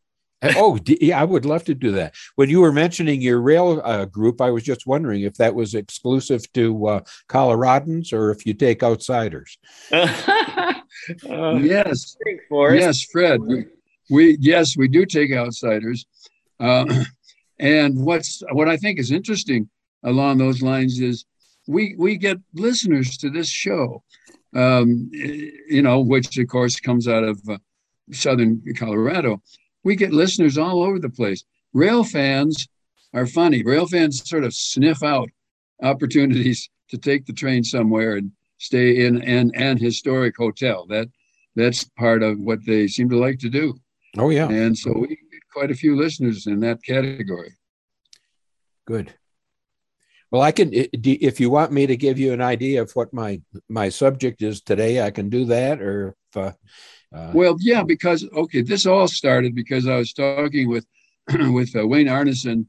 oh, 0.44 0.80
yeah, 0.86 1.20
I 1.22 1.24
would 1.24 1.46
love 1.46 1.64
to 1.66 1.76
do 1.76 1.92
that. 1.92 2.16
When 2.36 2.50
you 2.50 2.62
were 2.62 2.72
mentioning 2.72 3.22
your 3.22 3.42
rail 3.42 3.82
uh, 3.84 4.06
group, 4.06 4.42
I 4.42 4.50
was 4.50 4.64
just 4.64 4.88
wondering 4.88 5.22
if 5.22 5.36
that 5.36 5.54
was 5.54 5.76
exclusive 5.76 6.52
to 6.54 6.88
uh, 6.88 7.02
Coloradans 7.30 8.12
or 8.12 8.32
if 8.32 8.46
you 8.46 8.54
take 8.54 8.84
outsiders. 8.84 9.58
uh, 9.92 10.74
yes, 11.24 12.18
yes, 12.52 13.04
Fred. 13.12 13.42
We, 13.42 13.66
we, 14.10 14.38
yes, 14.40 14.76
we 14.76 14.88
do 14.88 15.06
take 15.06 15.32
outsiders. 15.32 16.06
Uh, 16.60 17.04
and 17.60 18.04
what's 18.04 18.42
what 18.52 18.68
I 18.68 18.78
think 18.78 19.00
is 19.00 19.12
interesting 19.12 19.70
along 20.04 20.40
those 20.40 20.62
lines 20.62 21.00
is 21.00 21.26
we 21.68 21.96
we 21.98 22.18
get 22.18 22.38
listeners 22.54 23.18
to 23.18 23.30
this 23.30 23.48
show, 23.48 24.04
um, 24.56 25.10
you 25.12 25.82
know, 25.84 26.00
which 26.00 26.38
of 26.38 26.48
course 26.48 26.80
comes 26.80 27.08
out 27.08 27.24
of 27.24 27.40
uh, 27.48 27.58
southern 28.12 28.62
Colorado 28.76 29.42
we 29.84 29.96
get 29.96 30.14
listeners 30.14 30.58
all 30.58 30.84
over 30.84 31.00
the 31.00 31.10
place. 31.10 31.44
Rail 31.74 32.04
fans 32.04 32.68
are 33.14 33.28
funny. 33.28 33.64
Rail 33.64 33.88
fans 33.88 34.28
sort 34.28 34.44
of 34.44 34.54
sniff 34.54 35.04
out 35.04 35.30
opportunities 35.82 36.70
to 36.90 36.98
take 36.98 37.26
the 37.26 37.34
train 37.34 37.64
somewhere 37.64 38.18
and 38.18 38.32
stay 38.58 39.06
in 39.06 39.22
an, 39.24 39.52
an 39.56 39.78
historic 39.78 40.36
hotel. 40.38 40.86
That 40.88 41.08
that's 41.56 41.84
part 41.98 42.24
of 42.24 42.40
what 42.40 42.60
they 42.66 42.88
seem 42.88 43.10
to 43.10 43.18
like 43.18 43.40
to 43.40 43.50
do. 43.50 43.76
Oh 44.18 44.30
yeah. 44.30 44.50
And 44.50 44.78
so 44.78 44.94
we 44.94 45.08
get 45.08 45.18
quite 45.52 45.72
a 45.72 45.76
few 45.76 45.96
listeners 45.96 46.48
in 46.48 46.60
that 46.62 46.84
category. 46.84 47.56
Good. 48.86 49.14
Well, 50.32 50.42
I 50.42 50.52
can 50.52 50.70
if 50.74 51.40
you 51.40 51.50
want 51.50 51.72
me 51.74 51.88
to 51.88 51.98
give 51.98 52.18
you 52.18 52.32
an 52.32 52.42
idea 52.42 52.82
of 52.82 52.92
what 52.92 53.14
my 53.14 53.42
my 53.70 53.90
subject 53.90 54.42
is 54.42 54.62
today, 54.62 55.02
I 55.02 55.12
can 55.12 55.30
do 55.30 55.46
that. 55.46 55.82
Or 55.82 56.16
if, 56.30 56.38
uh, 56.38 56.52
uh, 57.14 57.32
well, 57.34 57.58
yeah, 57.60 57.84
because 57.84 58.28
okay, 58.34 58.62
this 58.62 58.86
all 58.86 59.08
started 59.08 59.54
because 59.54 59.88
I 59.88 59.98
was 59.98 60.14
talking 60.14 60.70
with 60.70 60.86
with 61.52 61.76
uh, 61.76 61.86
Wayne 61.86 62.08
Arneson, 62.08 62.66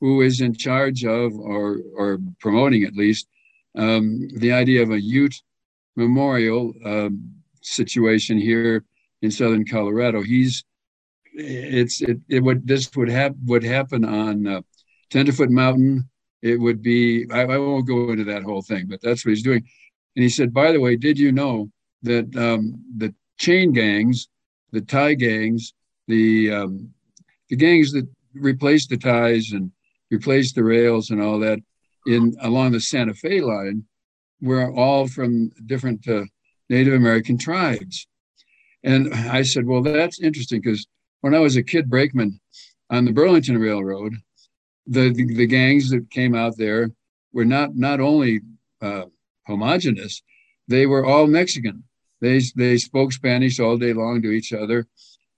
who 0.00 0.22
is 0.22 0.40
in 0.40 0.54
charge 0.54 1.04
of 1.04 1.34
or 1.34 1.78
or 1.96 2.18
promoting 2.40 2.84
at 2.84 2.94
least 2.94 3.28
um, 3.76 4.28
the 4.36 4.52
idea 4.52 4.82
of 4.82 4.90
a 4.90 5.00
Ute 5.00 5.40
memorial 5.96 6.72
um, 6.84 7.32
situation 7.62 8.38
here 8.38 8.84
in 9.22 9.30
southern 9.30 9.64
Colorado. 9.64 10.22
He's 10.22 10.64
it's 11.34 12.00
it, 12.00 12.18
it 12.28 12.42
would 12.42 12.66
this 12.66 12.90
would 12.96 13.08
have 13.08 13.34
would 13.44 13.64
happen 13.64 14.04
on 14.04 14.46
uh, 14.46 14.60
Tenderfoot 15.10 15.50
Mountain 15.50 16.08
it 16.42 16.60
would 16.60 16.82
be 16.82 17.26
I, 17.32 17.42
I, 17.42 17.58
won't 17.58 17.88
go 17.88 18.10
into 18.10 18.24
that 18.24 18.42
whole 18.42 18.62
thing 18.62 18.86
but 18.88 19.00
that's 19.02 19.24
what 19.24 19.30
he's 19.30 19.42
doing 19.42 19.64
and 20.14 20.22
he 20.22 20.28
said 20.28 20.54
by 20.54 20.70
the 20.70 20.78
way 20.78 20.94
did 20.94 21.18
you 21.18 21.32
know 21.32 21.70
that 22.02 22.36
um, 22.36 22.80
the 22.96 23.12
chain 23.38 23.72
gangs 23.72 24.28
the 24.72 24.80
tie 24.80 25.14
gangs 25.14 25.74
the 26.08 26.52
um, 26.52 26.90
the 27.48 27.56
gangs 27.56 27.92
that 27.92 28.06
replaced 28.34 28.90
the 28.90 28.96
ties 28.96 29.52
and 29.52 29.70
replaced 30.10 30.54
the 30.54 30.64
rails 30.64 31.10
and 31.10 31.22
all 31.22 31.38
that 31.38 31.58
in 32.06 32.34
along 32.42 32.72
the 32.72 32.80
santa 32.80 33.14
fe 33.14 33.40
line 33.40 33.84
were 34.40 34.72
all 34.72 35.06
from 35.06 35.50
different 35.66 36.06
uh, 36.08 36.24
native 36.68 36.94
american 36.94 37.38
tribes 37.38 38.06
and 38.82 39.12
i 39.14 39.42
said 39.42 39.66
well 39.66 39.82
that's 39.82 40.20
interesting 40.20 40.60
because 40.60 40.86
when 41.20 41.34
i 41.34 41.38
was 41.38 41.56
a 41.56 41.62
kid 41.62 41.88
brakeman 41.88 42.40
on 42.90 43.04
the 43.04 43.12
burlington 43.12 43.58
railroad 43.58 44.14
the, 44.86 45.12
the, 45.12 45.34
the 45.34 45.46
gangs 45.46 45.90
that 45.90 46.10
came 46.10 46.34
out 46.34 46.56
there 46.56 46.90
were 47.32 47.44
not 47.44 47.74
not 47.74 48.00
only 48.00 48.40
uh, 48.82 49.06
homogenous, 49.46 50.22
they 50.68 50.86
were 50.86 51.04
all 51.04 51.26
Mexican. 51.26 51.84
They 52.24 52.40
they 52.56 52.78
spoke 52.78 53.12
Spanish 53.12 53.60
all 53.60 53.76
day 53.76 53.92
long 53.92 54.22
to 54.22 54.30
each 54.30 54.54
other. 54.54 54.86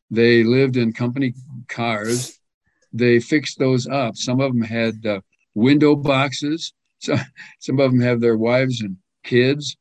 They 0.09 0.45
lived 0.45 0.77
in 0.77 0.93
company 0.93 1.35
cars. 1.69 2.39
They 2.93 3.19
fixed 3.19 3.59
those 3.59 3.89
up. 3.89 4.17
Some 4.17 4.41
of 4.41 4.53
them 4.53 4.63
had 4.63 5.05
uh, 5.05 5.21
window 5.55 5.97
boxes. 5.97 6.73
So 6.99 7.15
some 7.61 7.79
of 7.79 7.91
them 7.91 8.01
have 8.01 8.21
their 8.23 8.39
wives 8.39 8.81
and 8.81 8.97
kids, 9.23 9.77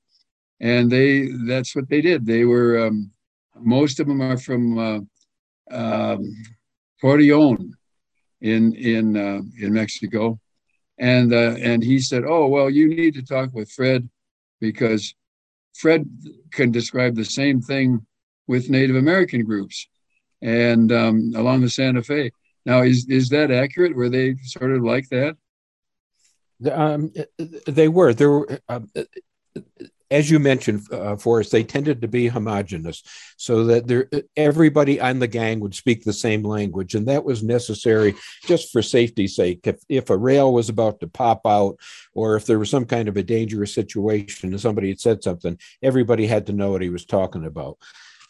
and 0.59 0.91
they 0.91 1.29
that's 1.47 1.73
what 1.73 1.87
they 1.87 2.01
did. 2.01 2.25
They 2.25 2.43
were 2.43 2.87
um, 2.87 3.09
most 3.55 4.01
of 4.01 4.07
them 4.07 4.21
are 4.21 4.37
from 4.37 4.63
uh, 4.77 4.99
um, 5.71 6.21
Torreon, 7.01 7.71
in 8.41 8.73
in 8.75 9.15
uh, 9.15 9.41
in 9.63 9.73
Mexico, 9.81 10.39
and 10.99 11.33
uh, 11.33 11.55
and 11.69 11.81
he 11.81 11.99
said, 11.99 12.23
"Oh 12.27 12.47
well, 12.47 12.69
you 12.69 12.89
need 12.89 13.13
to 13.13 13.23
talk 13.23 13.53
with 13.53 13.71
Fred 13.71 14.09
because 14.59 15.15
Fred 15.75 16.09
can 16.51 16.71
describe 16.71 17.15
the 17.15 17.25
same 17.25 17.61
thing 17.61 18.05
with 18.47 18.69
Native 18.69 18.95
American 18.95 19.43
groups 19.43 19.87
and 20.41 20.91
um, 20.91 21.33
along 21.35 21.61
the 21.61 21.69
Santa 21.69 22.01
Fe." 22.01 22.31
Now, 22.65 22.81
is 22.81 23.07
is 23.09 23.29
that 23.29 23.51
accurate? 23.51 23.95
Were 23.95 24.09
they 24.09 24.35
sort 24.43 24.71
of 24.71 24.83
like 24.83 25.07
that? 25.09 25.37
Um, 26.71 27.11
they 27.67 27.87
were. 27.87 28.13
There 28.13 28.31
were. 28.31 28.59
Um, 28.69 28.89
as 30.11 30.29
you 30.29 30.39
mentioned, 30.39 30.91
uh, 30.91 31.15
Forrest, 31.15 31.51
they 31.51 31.63
tended 31.63 32.01
to 32.01 32.07
be 32.07 32.27
homogenous, 32.27 33.03
so 33.37 33.65
that 33.65 33.87
there, 33.87 34.09
everybody 34.35 34.99
on 35.01 35.19
the 35.19 35.27
gang 35.27 35.59
would 35.59 35.75
speak 35.75 36.03
the 36.03 36.13
same 36.13 36.43
language, 36.43 36.95
and 36.95 37.07
that 37.07 37.25
was 37.25 37.43
necessary 37.43 38.15
just 38.45 38.71
for 38.71 38.81
safety's 38.81 39.35
sake. 39.35 39.61
If 39.63 39.79
if 39.89 40.09
a 40.09 40.17
rail 40.17 40.53
was 40.53 40.69
about 40.69 40.99
to 40.99 41.07
pop 41.07 41.41
out, 41.45 41.79
or 42.13 42.35
if 42.35 42.45
there 42.45 42.59
was 42.59 42.69
some 42.69 42.85
kind 42.85 43.07
of 43.07 43.17
a 43.17 43.23
dangerous 43.23 43.73
situation 43.73 44.49
and 44.49 44.61
somebody 44.61 44.89
had 44.89 44.99
said 44.99 45.23
something, 45.23 45.57
everybody 45.81 46.27
had 46.27 46.47
to 46.47 46.53
know 46.53 46.71
what 46.71 46.81
he 46.81 46.89
was 46.89 47.05
talking 47.05 47.45
about. 47.45 47.77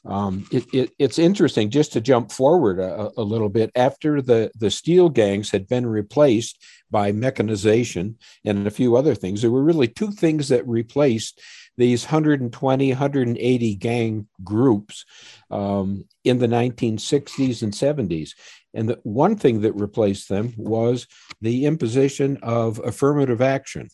Um, 0.05 0.46
it, 0.51 0.72
it, 0.72 0.91
it's 1.00 1.17
interesting 1.17 1.72
just 1.72 1.94
to 1.94 2.01
jump 2.01 2.32
forward 2.32 2.79
a, 2.79 3.12
a, 3.17 3.24
little 3.24 3.50
bit 3.50 3.72
after 3.75 4.22
the, 4.22 4.51
the 4.55 4.70
steel 4.70 5.10
gangs 5.10 5.50
had 5.50 5.67
been 5.67 5.88
replaced 5.88 6.63
by 6.91 7.12
mechanization 7.12 8.17
and 8.44 8.67
a 8.67 8.72
few 8.72 8.96
other 8.96 9.15
things. 9.15 9.41
There 9.41 9.50
were 9.50 9.63
really 9.63 9.88
two 9.88 10.12
things 10.12 10.50
that 10.50 10.67
replaced 10.67 11.41
these 11.77 12.05
120, 12.05 12.89
180 12.89 13.75
gang 13.75 14.27
groups 14.44 15.05
um, 15.51 16.05
in 16.24 16.39
the 16.39 16.48
1960s 16.48 17.62
and 17.62 17.74
70s. 17.74 18.32
And 18.74 18.89
the 18.89 19.00
one 19.03 19.36
thing 19.36 19.62
that 19.62 19.74
replaced 19.74 20.29
them 20.29 20.53
was 20.58 21.08
the 21.41 21.65
imposition 21.65 22.38
of 22.44 22.79
affirmative 22.79 23.41
action. 23.41 23.89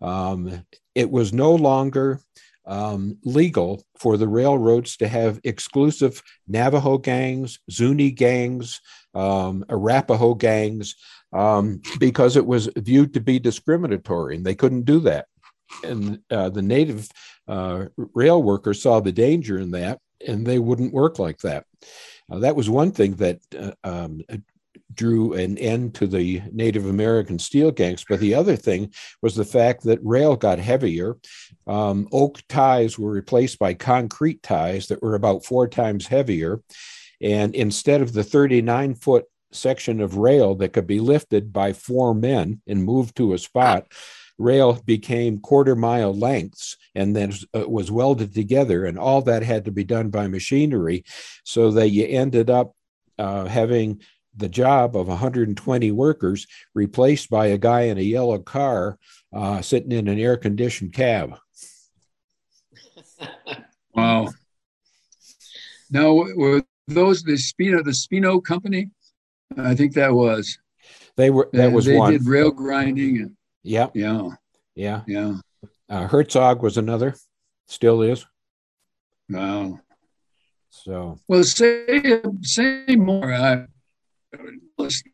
Um, 0.00 0.64
it 0.94 1.10
was 1.10 1.32
no 1.32 1.54
longer 1.54 2.20
um, 2.66 3.18
legal 3.24 3.84
for 3.96 4.16
the 4.16 4.28
railroads 4.28 4.96
to 4.96 5.08
have 5.08 5.40
exclusive 5.44 6.22
Navajo 6.48 6.98
gangs, 6.98 7.60
Zuni 7.70 8.10
gangs, 8.10 8.80
um, 9.14 9.64
Arapaho 9.68 10.34
gangs, 10.34 10.96
um, 11.32 11.80
because 11.98 12.36
it 12.36 12.46
was 12.46 12.68
viewed 12.76 13.14
to 13.14 13.20
be 13.20 13.38
discriminatory, 13.38 14.36
and 14.36 14.44
they 14.44 14.54
couldn't 14.54 14.84
do 14.84 15.00
that 15.00 15.26
and 15.82 16.20
uh, 16.30 16.48
the 16.48 16.62
native 16.62 17.08
uh, 17.48 17.86
rail 17.96 18.42
workers 18.42 18.82
saw 18.82 19.00
the 19.00 19.12
danger 19.12 19.58
in 19.58 19.70
that, 19.72 20.00
and 20.26 20.46
they 20.46 20.58
wouldn't 20.58 20.92
work 20.92 21.18
like 21.18 21.38
that. 21.38 21.64
Uh, 22.30 22.38
that 22.40 22.56
was 22.56 22.68
one 22.68 22.92
thing 22.92 23.14
that 23.14 23.40
uh, 23.58 23.72
um, 23.84 24.22
drew 24.96 25.34
an 25.34 25.58
end 25.58 25.94
to 25.94 26.06
the 26.06 26.42
Native 26.52 26.86
American 26.86 27.38
steel 27.38 27.70
gangs. 27.70 28.04
But 28.08 28.20
the 28.20 28.34
other 28.34 28.56
thing 28.56 28.92
was 29.22 29.34
the 29.34 29.44
fact 29.44 29.84
that 29.84 30.00
rail 30.02 30.36
got 30.36 30.58
heavier. 30.58 31.16
Um, 31.66 32.08
oak 32.12 32.40
ties 32.48 32.98
were 32.98 33.10
replaced 33.10 33.58
by 33.58 33.74
concrete 33.74 34.42
ties 34.42 34.88
that 34.88 35.02
were 35.02 35.14
about 35.14 35.44
four 35.44 35.68
times 35.68 36.06
heavier. 36.06 36.62
And 37.20 37.54
instead 37.54 38.00
of 38.00 38.12
the 38.12 38.24
39 38.24 38.94
foot 38.94 39.24
section 39.52 40.00
of 40.00 40.16
rail 40.16 40.54
that 40.56 40.72
could 40.72 40.86
be 40.86 41.00
lifted 41.00 41.52
by 41.52 41.72
four 41.72 42.14
men 42.14 42.60
and 42.66 42.84
moved 42.84 43.16
to 43.16 43.32
a 43.32 43.38
spot, 43.38 43.86
rail 44.38 44.80
became 44.84 45.38
quarter 45.38 45.74
mile 45.74 46.14
lengths 46.14 46.76
and 46.94 47.14
then 47.16 47.32
uh, 47.54 47.68
was 47.68 47.90
welded 47.90 48.34
together. 48.34 48.84
And 48.84 48.98
all 48.98 49.22
that 49.22 49.42
had 49.42 49.64
to 49.64 49.72
be 49.72 49.84
done 49.84 50.10
by 50.10 50.28
machinery 50.28 51.04
so 51.44 51.70
that 51.72 51.90
you 51.90 52.06
ended 52.06 52.50
up 52.50 52.74
uh, 53.18 53.46
having 53.46 54.00
the 54.36 54.48
job 54.48 54.96
of 54.96 55.08
120 55.08 55.90
workers 55.92 56.46
replaced 56.74 57.30
by 57.30 57.46
a 57.46 57.58
guy 57.58 57.82
in 57.82 57.98
a 57.98 58.02
yellow 58.02 58.38
car 58.38 58.98
uh, 59.32 59.62
sitting 59.62 59.92
in 59.92 60.08
an 60.08 60.18
air 60.18 60.36
conditioned 60.36 60.92
cab. 60.92 61.38
wow. 63.94 64.28
Now, 65.90 66.12
were 66.12 66.62
those 66.88 67.22
the 67.22 67.32
Speno, 67.32 67.82
the 67.82 67.92
Speno 67.92 68.42
company? 68.42 68.90
I 69.56 69.74
think 69.74 69.94
that 69.94 70.12
was. 70.12 70.58
They 71.16 71.30
were. 71.30 71.48
That 71.52 71.72
was 71.72 71.86
they 71.86 71.96
one. 71.96 72.12
did 72.12 72.26
rail 72.26 72.50
grinding 72.50 73.18
and 73.18 73.36
yeah. 73.66 73.88
Yeah. 73.94 74.30
Yeah. 74.74 75.02
Yeah. 75.06 75.34
Uh, 75.88 76.06
Herzog 76.06 76.62
was 76.62 76.76
another, 76.78 77.14
still 77.66 78.02
is. 78.02 78.26
Wow. 79.28 79.80
So. 80.70 81.18
Well, 81.28 81.44
say 81.44 82.22
say 82.42 82.96
more. 82.96 83.32
Uh, 83.32 83.66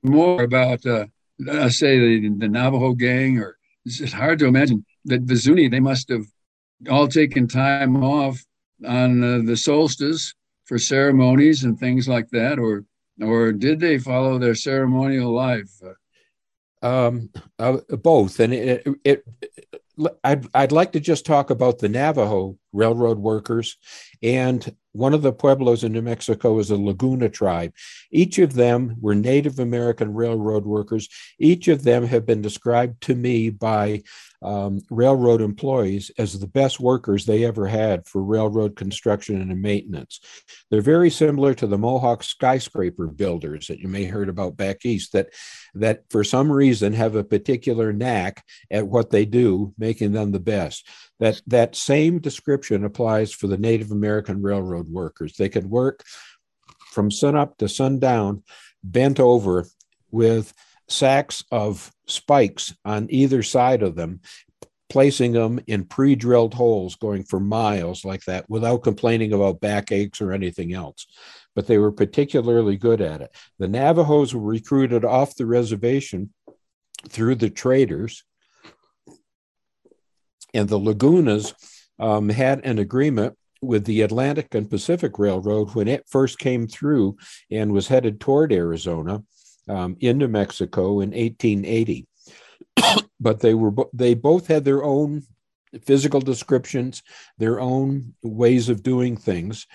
more 0.02 0.42
about 0.42 0.84
uh, 0.86 1.06
uh, 1.48 1.68
say 1.68 1.98
the, 1.98 2.28
the 2.38 2.48
Navajo 2.48 2.92
gang, 2.92 3.38
or 3.38 3.56
it's 3.84 4.12
hard 4.12 4.38
to 4.40 4.46
imagine 4.46 4.84
that 5.04 5.26
the 5.26 5.36
Zuni 5.36 5.68
they 5.68 5.80
must 5.80 6.08
have 6.08 6.26
all 6.90 7.08
taken 7.08 7.46
time 7.46 8.02
off 8.02 8.44
on 8.86 9.22
uh, 9.22 9.40
the 9.44 9.56
solstice 9.56 10.34
for 10.64 10.78
ceremonies 10.78 11.64
and 11.64 11.78
things 11.78 12.08
like 12.08 12.28
that, 12.30 12.58
or 12.58 12.84
or 13.20 13.52
did 13.52 13.80
they 13.80 13.98
follow 13.98 14.38
their 14.38 14.54
ceremonial 14.54 15.32
life? 15.32 15.70
Uh, 15.84 15.92
um, 16.82 17.30
uh, 17.58 17.78
both, 18.02 18.40
and 18.40 18.52
it, 18.52 18.86
it, 19.04 19.24
it, 19.38 19.78
I'd 20.24 20.46
I'd 20.54 20.72
like 20.72 20.92
to 20.92 21.00
just 21.00 21.26
talk 21.26 21.50
about 21.50 21.78
the 21.78 21.88
Navajo 21.88 22.58
railroad 22.72 23.18
workers, 23.18 23.76
and 24.22 24.74
one 24.92 25.14
of 25.14 25.22
the 25.22 25.32
pueblos 25.32 25.84
in 25.84 25.92
New 25.92 26.02
Mexico 26.02 26.58
is 26.58 26.68
the 26.68 26.76
Laguna 26.76 27.28
tribe. 27.28 27.72
Each 28.10 28.38
of 28.38 28.54
them 28.54 28.96
were 29.00 29.14
Native 29.14 29.58
American 29.58 30.14
railroad 30.14 30.64
workers. 30.64 31.08
Each 31.38 31.68
of 31.68 31.82
them 31.82 32.06
have 32.06 32.26
been 32.26 32.42
described 32.42 33.02
to 33.02 33.14
me 33.14 33.50
by 33.50 34.02
um, 34.42 34.80
railroad 34.90 35.40
employees 35.40 36.10
as 36.18 36.38
the 36.38 36.46
best 36.46 36.80
workers 36.80 37.24
they 37.24 37.44
ever 37.44 37.66
had 37.66 38.06
for 38.06 38.22
railroad 38.22 38.76
construction 38.76 39.40
and 39.40 39.62
maintenance. 39.62 40.20
They're 40.70 40.80
very 40.80 41.10
similar 41.10 41.54
to 41.54 41.66
the 41.66 41.78
Mohawk 41.78 42.22
skyscraper 42.22 43.06
builders 43.06 43.68
that 43.68 43.78
you 43.78 43.88
may 43.88 44.04
heard 44.04 44.28
about 44.28 44.56
back 44.56 44.84
east 44.84 45.12
that 45.12 45.28
that 45.74 46.02
for 46.10 46.24
some 46.24 46.50
reason 46.52 46.92
have 46.92 47.14
a 47.14 47.24
particular 47.24 47.92
knack 47.92 48.44
at 48.70 48.86
what 48.86 49.10
they 49.10 49.24
do, 49.24 49.72
making 49.78 50.12
them 50.12 50.32
the 50.32 50.40
best. 50.40 50.86
That 51.20 51.40
that 51.46 51.76
same 51.76 52.18
description 52.18 52.84
applies 52.84 53.32
for 53.32 53.46
the 53.46 53.56
Native 53.56 53.92
American 53.92 54.42
railroad 54.42 54.81
workers. 54.88 55.34
They 55.36 55.48
could 55.48 55.66
work 55.66 56.04
from 56.92 57.10
sunup 57.10 57.56
to 57.58 57.68
sundown, 57.68 58.42
bent 58.84 59.18
over 59.18 59.66
with 60.10 60.52
sacks 60.88 61.42
of 61.50 61.90
spikes 62.06 62.74
on 62.84 63.06
either 63.10 63.42
side 63.42 63.82
of 63.82 63.96
them, 63.96 64.20
placing 64.90 65.32
them 65.32 65.58
in 65.66 65.84
pre 65.84 66.14
drilled 66.14 66.54
holes 66.54 66.96
going 66.96 67.24
for 67.24 67.40
miles 67.40 68.04
like 68.04 68.24
that 68.24 68.48
without 68.48 68.82
complaining 68.82 69.32
about 69.32 69.60
backaches 69.60 70.20
or 70.20 70.32
anything 70.32 70.74
else. 70.74 71.06
But 71.54 71.66
they 71.66 71.78
were 71.78 71.92
particularly 71.92 72.76
good 72.76 73.00
at 73.00 73.22
it. 73.22 73.34
The 73.58 73.68
Navajos 73.68 74.34
were 74.34 74.40
recruited 74.40 75.04
off 75.04 75.34
the 75.34 75.46
reservation 75.46 76.32
through 77.08 77.36
the 77.36 77.50
traders, 77.50 78.24
and 80.54 80.68
the 80.68 80.78
Lagunas 80.78 81.54
um, 81.98 82.28
had 82.28 82.64
an 82.64 82.78
agreement 82.78 83.36
with 83.62 83.84
the 83.84 84.02
Atlantic 84.02 84.54
and 84.54 84.68
Pacific 84.68 85.18
Railroad 85.18 85.74
when 85.74 85.88
it 85.88 86.08
first 86.08 86.38
came 86.38 86.66
through 86.66 87.16
and 87.50 87.72
was 87.72 87.88
headed 87.88 88.20
toward 88.20 88.52
Arizona 88.52 89.22
um, 89.68 89.96
into 90.00 90.28
Mexico 90.28 91.00
in 91.00 91.10
1880. 91.10 92.06
but 93.20 93.40
they 93.40 93.54
were 93.54 93.72
they 93.92 94.14
both 94.14 94.48
had 94.48 94.64
their 94.64 94.82
own 94.82 95.22
physical 95.84 96.20
descriptions, 96.20 97.02
their 97.38 97.60
own 97.60 98.14
ways 98.22 98.68
of 98.68 98.82
doing 98.82 99.16
things, 99.16 99.66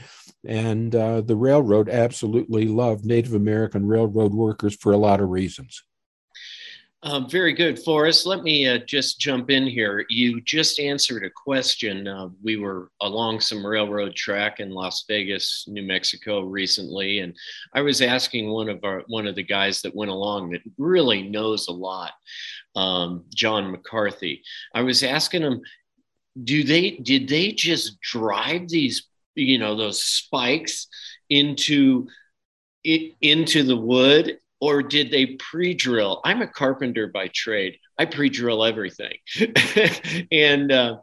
and 0.46 0.94
uh, 0.94 1.22
the 1.22 1.36
railroad 1.36 1.90
absolutely 1.90 2.68
loved 2.68 3.06
Native 3.06 3.34
American 3.34 3.86
railroad 3.88 4.34
workers 4.34 4.76
for 4.76 4.92
a 4.92 4.98
lot 4.98 5.22
of 5.22 5.30
reasons. 5.30 5.82
Um, 7.04 7.30
very 7.30 7.54
good, 7.54 7.78
Forrest. 7.78 8.26
Let 8.26 8.42
me 8.42 8.68
uh, 8.68 8.80
just 8.80 9.20
jump 9.20 9.52
in 9.52 9.68
here. 9.68 10.04
You 10.10 10.42
just 10.42 10.80
answered 10.80 11.24
a 11.24 11.30
question. 11.30 12.08
Uh, 12.08 12.30
we 12.44 12.58
were 12.58 12.90
along 13.02 13.40
some 13.40 13.64
railroad 13.64 14.16
track 14.16 14.60
in 14.60 14.72
Las 14.72 15.06
Vegas, 15.08 15.66
New 15.68 15.84
Mexico, 15.84 16.42
recently, 16.42 17.20
and 17.20 17.36
I 17.76 17.82
was 17.82 18.02
asking 18.02 18.50
one 18.50 18.68
of 18.68 18.84
our 18.84 19.04
one 19.08 19.28
of 19.28 19.36
the 19.36 19.44
guys 19.44 19.84
that 19.84 19.96
went 19.96 20.10
along 20.10 20.50
that 20.52 20.62
really 20.80 21.22
knows 21.22 21.68
a 21.68 21.72
lot, 21.72 22.14
um, 22.76 23.26
John 23.34 23.72
McCarthy. 23.72 24.42
I 24.74 24.82
was 24.82 25.04
asking 25.04 25.44
him, 25.44 25.62
do 26.44 26.64
they 26.64 26.92
did 26.92 27.28
they 27.28 27.52
just 27.52 28.02
drive 28.02 28.70
these, 28.70 29.08
you 29.36 29.60
know, 29.60 29.76
those 29.76 30.04
spikes 30.04 30.88
into 31.30 32.08
it, 32.84 33.14
into 33.22 33.62
the 33.62 33.78
wood 33.78 34.40
or 34.60 34.82
did 34.82 35.12
they 35.12 35.38
pre-drill? 35.38 36.22
I'm 36.24 36.42
a 36.42 36.48
carpenter 36.48 37.08
by 37.08 37.30
trade. 37.30 37.78
I 37.98 38.06
pre-drill 38.06 38.64
everything, 38.64 39.18
and 40.32 40.72
uh, 40.72 40.98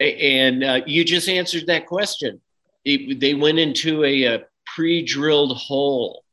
and 0.00 0.64
uh, 0.64 0.80
you 0.86 1.04
just 1.04 1.28
answered 1.28 1.66
that 1.66 1.86
question. 1.86 2.40
It, 2.84 3.20
they 3.20 3.34
went 3.34 3.58
into 3.58 4.04
a, 4.04 4.24
a, 4.24 4.44
pre-drilled 4.74 5.56
hole. 5.56 6.24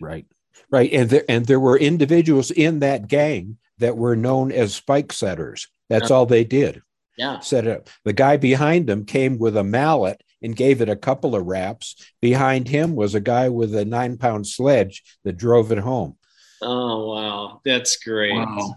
Right, 0.00 0.26
right, 0.70 0.92
and 0.92 1.08
there 1.08 1.24
and 1.28 1.46
there 1.46 1.60
were 1.60 1.78
individuals 1.78 2.50
in 2.50 2.80
that 2.80 3.08
gang 3.08 3.58
that 3.78 3.96
were 3.96 4.16
known 4.16 4.52
as 4.52 4.74
spike 4.74 5.12
setters. 5.12 5.68
That's 5.88 6.10
all 6.10 6.26
they 6.26 6.44
did. 6.44 6.82
Yeah, 7.18 7.40
set 7.40 7.66
it 7.66 7.76
up. 7.76 7.88
The 8.04 8.12
guy 8.12 8.36
behind 8.36 8.86
them 8.86 9.04
came 9.04 9.38
with 9.38 9.56
a 9.56 9.64
mallet 9.64 10.22
and 10.42 10.56
gave 10.56 10.80
it 10.80 10.88
a 10.88 10.96
couple 10.96 11.34
of 11.34 11.46
raps. 11.46 11.94
Behind 12.20 12.68
him 12.68 12.94
was 12.94 13.14
a 13.14 13.20
guy 13.20 13.48
with 13.48 13.74
a 13.74 13.84
nine 13.84 14.18
pound 14.18 14.46
sledge 14.46 15.02
that 15.24 15.36
drove 15.36 15.72
it 15.72 15.78
home. 15.78 16.16
Oh, 16.60 17.12
wow. 17.12 17.60
That's 17.64 17.96
great. 17.96 18.32
Wow. 18.32 18.76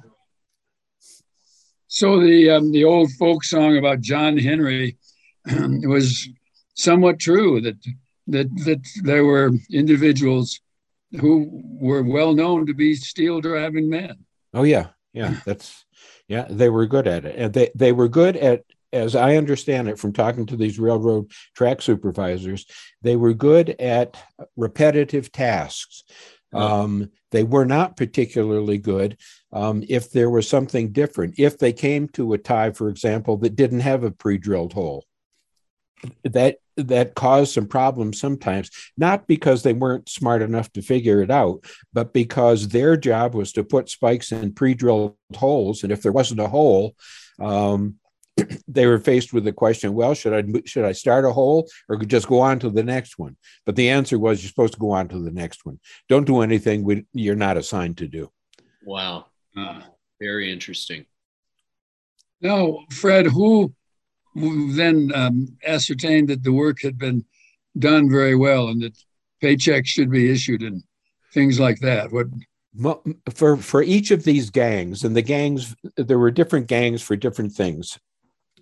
So 1.87 2.19
the 2.19 2.49
um, 2.49 2.73
the 2.73 2.83
old 2.83 3.09
folk 3.13 3.45
song 3.45 3.77
about 3.77 4.01
John 4.01 4.37
Henry 4.37 4.97
was 5.45 6.27
somewhat 6.73 7.19
true 7.19 7.61
that 7.61 7.77
that 8.27 8.49
that 8.65 8.85
there 9.03 9.23
were 9.23 9.51
individuals 9.71 10.59
who 11.21 11.49
were 11.63 12.03
well 12.03 12.33
known 12.33 12.65
to 12.65 12.73
be 12.73 12.95
steel 12.95 13.39
driving 13.39 13.89
men. 13.89 14.25
Oh 14.53 14.63
yeah, 14.63 14.87
yeah, 15.13 15.35
that's 15.45 15.85
yeah, 16.27 16.45
they 16.49 16.69
were 16.69 16.85
good 16.85 17.07
at 17.07 17.23
it, 17.23 17.35
and 17.37 17.53
they 17.53 17.71
they 17.75 17.93
were 17.93 18.09
good 18.09 18.35
at 18.35 18.65
as 18.93 19.15
I 19.15 19.35
understand 19.35 19.89
it 19.89 19.99
from 19.99 20.13
talking 20.13 20.45
to 20.47 20.55
these 20.55 20.79
railroad 20.79 21.31
track 21.55 21.81
supervisors, 21.81 22.65
they 23.01 23.15
were 23.15 23.33
good 23.33 23.69
at 23.79 24.17
repetitive 24.55 25.31
tasks. 25.31 26.03
Um, 26.53 27.11
they 27.31 27.43
were 27.43 27.65
not 27.65 27.97
particularly 27.97 28.77
good 28.77 29.17
um, 29.51 29.83
if 29.89 30.11
there 30.11 30.29
was 30.29 30.47
something 30.47 30.93
different. 30.93 31.35
If 31.37 31.57
they 31.57 31.73
came 31.73 32.07
to 32.09 32.31
a 32.31 32.37
tie, 32.37 32.71
for 32.71 32.87
example, 32.87 33.35
that 33.37 33.57
didn't 33.57 33.81
have 33.81 34.03
a 34.03 34.11
pre-drilled 34.11 34.71
hole, 34.71 35.05
that 36.23 36.57
that 36.77 37.15
caused 37.15 37.53
some 37.53 37.67
problems 37.67 38.19
sometimes. 38.19 38.69
Not 38.97 39.27
because 39.27 39.63
they 39.63 39.73
weren't 39.73 40.09
smart 40.09 40.41
enough 40.41 40.71
to 40.73 40.81
figure 40.81 41.21
it 41.21 41.31
out, 41.31 41.65
but 41.93 42.13
because 42.13 42.67
their 42.67 42.97
job 42.97 43.33
was 43.33 43.53
to 43.53 43.63
put 43.63 43.89
spikes 43.89 44.31
in 44.31 44.53
pre-drilled 44.53 45.15
holes, 45.35 45.83
and 45.83 45.91
if 45.91 46.01
there 46.01 46.11
wasn't 46.11 46.41
a 46.41 46.47
hole, 46.47 46.95
um, 47.39 47.95
they 48.67 48.85
were 48.85 48.99
faced 48.99 49.33
with 49.33 49.43
the 49.45 49.53
question, 49.53 49.93
well, 49.93 50.13
should 50.13 50.33
I 50.33 50.43
should 50.65 50.85
I 50.85 50.91
start 50.91 51.25
a 51.25 51.31
hole 51.31 51.67
or 51.87 51.97
just 51.97 52.27
go 52.27 52.41
on 52.41 52.59
to 52.59 52.69
the 52.69 52.83
next 52.83 53.17
one? 53.17 53.37
But 53.65 53.75
the 53.75 53.89
answer 53.89 54.19
was 54.19 54.41
you're 54.41 54.49
supposed 54.49 54.73
to 54.73 54.79
go 54.79 54.91
on 54.91 55.07
to 55.09 55.19
the 55.19 55.31
next 55.31 55.65
one. 55.65 55.79
Don't 56.09 56.27
do 56.27 56.41
anything 56.41 56.83
we, 56.83 57.05
you're 57.13 57.35
not 57.35 57.57
assigned 57.57 57.97
to 57.97 58.07
do. 58.07 58.31
Wow, 58.85 59.27
uh, 59.57 59.81
very 60.19 60.51
interesting. 60.51 61.05
Now, 62.41 62.79
Fred, 62.91 63.25
who, 63.25 63.73
who 64.33 64.73
then 64.73 65.11
um, 65.15 65.57
ascertained 65.65 66.27
that 66.27 66.43
the 66.43 66.53
work 66.53 66.81
had 66.81 66.97
been 66.97 67.25
done 67.79 68.09
very 68.09 68.35
well 68.35 68.67
and 68.67 68.81
that 68.81 68.97
paychecks 69.41 69.87
should 69.87 70.11
be 70.11 70.29
issued 70.29 70.61
and 70.61 70.83
things 71.33 71.59
like 71.59 71.79
that? 71.79 72.11
What 72.11 72.27
for 73.33 73.55
for 73.55 73.81
each 73.81 74.11
of 74.11 74.25
these 74.25 74.49
gangs 74.49 75.05
and 75.05 75.15
the 75.15 75.21
gangs 75.21 75.73
there 75.95 76.19
were 76.19 76.31
different 76.31 76.67
gangs 76.67 77.01
for 77.01 77.15
different 77.15 77.53
things 77.53 77.97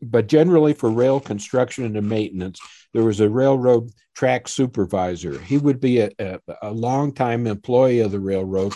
but 0.03 0.27
generally 0.27 0.73
for 0.73 0.89
rail 0.89 1.19
construction 1.19 1.95
and 1.95 2.09
maintenance, 2.09 2.59
there 2.93 3.03
was 3.03 3.19
a 3.19 3.29
railroad 3.29 3.89
track 4.15 4.47
supervisor. 4.47 5.39
He 5.39 5.57
would 5.57 5.79
be 5.79 5.99
a, 5.99 6.11
a, 6.19 6.39
a 6.61 6.71
longtime 6.71 7.47
employee 7.47 7.99
of 7.99 8.11
the 8.11 8.19
railroad 8.19 8.73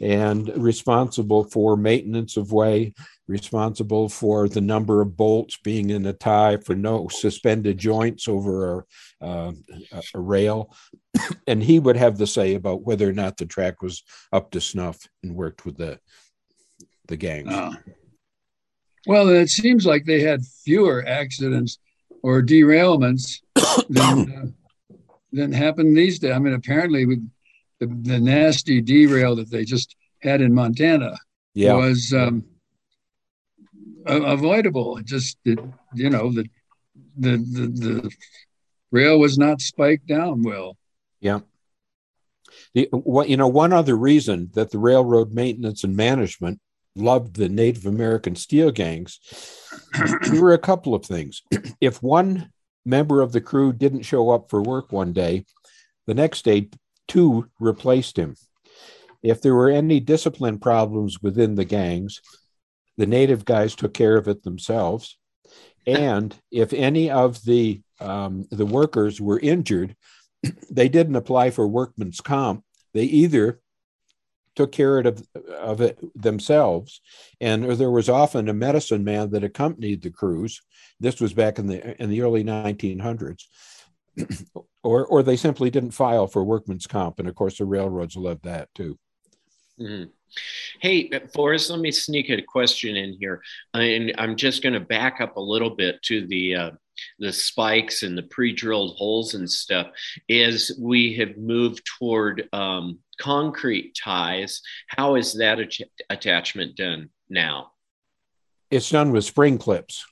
and 0.00 0.48
responsible 0.56 1.44
for 1.44 1.76
maintenance 1.76 2.36
of 2.36 2.50
way, 2.50 2.92
responsible 3.28 4.08
for 4.08 4.48
the 4.48 4.60
number 4.60 5.00
of 5.00 5.16
bolts 5.16 5.58
being 5.62 5.90
in 5.90 6.02
the 6.02 6.12
tie, 6.12 6.56
for 6.56 6.74
no 6.74 7.06
suspended 7.08 7.78
joints 7.78 8.26
over 8.26 8.84
a, 9.20 9.52
a 10.14 10.20
rail. 10.20 10.74
and 11.46 11.62
he 11.62 11.78
would 11.78 11.96
have 11.96 12.18
the 12.18 12.26
say 12.26 12.54
about 12.54 12.82
whether 12.82 13.08
or 13.08 13.12
not 13.12 13.36
the 13.36 13.46
track 13.46 13.80
was 13.80 14.02
up 14.32 14.50
to 14.50 14.60
snuff 14.60 15.06
and 15.22 15.36
worked 15.36 15.64
with 15.64 15.76
the 15.76 16.00
the 17.08 17.16
gangs. 17.16 17.52
Uh. 17.52 17.72
Well, 19.06 19.28
it 19.28 19.48
seems 19.48 19.84
like 19.84 20.04
they 20.04 20.20
had 20.20 20.44
fewer 20.64 21.04
accidents 21.06 21.78
or 22.22 22.40
derailments 22.40 23.40
than, 23.88 24.32
uh, 24.32 24.96
than 25.32 25.52
happen 25.52 25.94
these 25.94 26.20
days. 26.20 26.32
I 26.32 26.38
mean, 26.38 26.54
apparently, 26.54 27.04
with 27.06 27.28
the, 27.80 27.86
the 27.86 28.20
nasty 28.20 28.80
derail 28.80 29.34
that 29.36 29.50
they 29.50 29.64
just 29.64 29.96
had 30.20 30.40
in 30.40 30.54
Montana 30.54 31.16
yeah. 31.54 31.74
was 31.74 32.12
um, 32.12 32.44
avoidable. 34.06 34.98
It 34.98 35.06
just, 35.06 35.36
it, 35.44 35.58
you 35.94 36.10
know, 36.10 36.30
the, 36.32 36.48
the, 37.16 37.30
the, 37.38 37.66
the 37.66 38.10
rail 38.92 39.18
was 39.18 39.36
not 39.36 39.60
spiked 39.60 40.06
down 40.06 40.44
well. 40.44 40.76
Yeah. 41.20 41.40
The, 42.74 42.88
what, 42.92 43.28
you 43.28 43.36
know, 43.36 43.48
one 43.48 43.72
other 43.72 43.96
reason 43.96 44.50
that 44.54 44.70
the 44.70 44.78
railroad 44.78 45.32
maintenance 45.32 45.82
and 45.82 45.96
management 45.96 46.60
loved 46.94 47.36
the 47.36 47.48
Native 47.48 47.86
American 47.86 48.36
steel 48.36 48.70
gangs, 48.70 49.18
there 50.30 50.40
were 50.40 50.52
a 50.52 50.58
couple 50.58 50.94
of 50.94 51.04
things. 51.04 51.42
if 51.80 52.02
one 52.02 52.50
member 52.84 53.22
of 53.22 53.32
the 53.32 53.40
crew 53.40 53.72
didn't 53.72 54.02
show 54.02 54.30
up 54.30 54.50
for 54.50 54.62
work 54.62 54.92
one 54.92 55.12
day, 55.12 55.44
the 56.06 56.14
next 56.14 56.44
day, 56.44 56.68
two 57.08 57.48
replaced 57.60 58.18
him. 58.18 58.34
If 59.22 59.40
there 59.40 59.54
were 59.54 59.70
any 59.70 60.00
discipline 60.00 60.58
problems 60.58 61.22
within 61.22 61.54
the 61.54 61.64
gangs, 61.64 62.20
the 62.96 63.06
native 63.06 63.44
guys 63.44 63.74
took 63.74 63.94
care 63.94 64.16
of 64.16 64.28
it 64.28 64.42
themselves. 64.42 65.16
And 65.86 66.34
if 66.50 66.72
any 66.72 67.10
of 67.10 67.42
the 67.44 67.82
um, 68.00 68.46
the 68.50 68.66
workers 68.66 69.20
were 69.20 69.38
injured, 69.38 69.94
they 70.70 70.88
didn't 70.88 71.16
apply 71.16 71.50
for 71.50 71.66
workman's 71.68 72.20
comp. 72.20 72.64
They 72.94 73.04
either 73.04 73.60
took 74.54 74.72
care 74.72 74.98
of, 74.98 75.26
of 75.58 75.80
it 75.80 75.98
themselves. 76.20 77.00
And 77.40 77.64
there 77.64 77.90
was 77.90 78.08
often 78.08 78.48
a 78.48 78.54
medicine 78.54 79.04
man 79.04 79.30
that 79.30 79.44
accompanied 79.44 80.02
the 80.02 80.10
crews. 80.10 80.60
This 81.00 81.20
was 81.20 81.32
back 81.32 81.58
in 81.58 81.66
the 81.66 82.00
in 82.02 82.10
the 82.10 82.22
early 82.22 82.44
1900s. 82.44 83.44
or 84.82 85.06
or 85.06 85.22
they 85.22 85.36
simply 85.36 85.70
didn't 85.70 85.92
file 85.92 86.26
for 86.26 86.44
workman's 86.44 86.86
comp. 86.86 87.18
And 87.18 87.28
of 87.28 87.34
course, 87.34 87.58
the 87.58 87.64
railroads 87.64 88.16
loved 88.16 88.44
that 88.44 88.68
too. 88.74 88.98
Mm-hmm. 89.80 90.10
Hey, 90.80 91.10
Forrest, 91.34 91.70
let 91.70 91.80
me 91.80 91.90
sneak 91.90 92.30
a 92.30 92.40
question 92.40 92.96
in 92.96 93.16
here. 93.18 93.42
And 93.74 94.14
I'm 94.18 94.36
just 94.36 94.62
going 94.62 94.72
to 94.72 94.80
back 94.80 95.20
up 95.20 95.36
a 95.36 95.40
little 95.40 95.70
bit 95.70 96.02
to 96.04 96.26
the 96.26 96.56
uh, 96.56 96.70
the 97.18 97.32
spikes 97.32 98.02
and 98.02 98.16
the 98.16 98.22
pre-drilled 98.22 98.96
holes 98.96 99.34
and 99.34 99.50
stuff. 99.50 99.88
is 100.28 100.78
we 100.80 101.14
have 101.16 101.36
moved 101.36 101.84
toward 101.98 102.48
um, 102.52 102.98
concrete 103.18 103.94
ties, 103.94 104.60
how 104.88 105.16
is 105.16 105.34
that 105.34 105.58
attachment 106.10 106.76
done 106.76 107.10
now? 107.28 107.72
It's 108.70 108.90
done 108.90 109.12
with 109.12 109.24
spring 109.24 109.58
clips. 109.58 110.04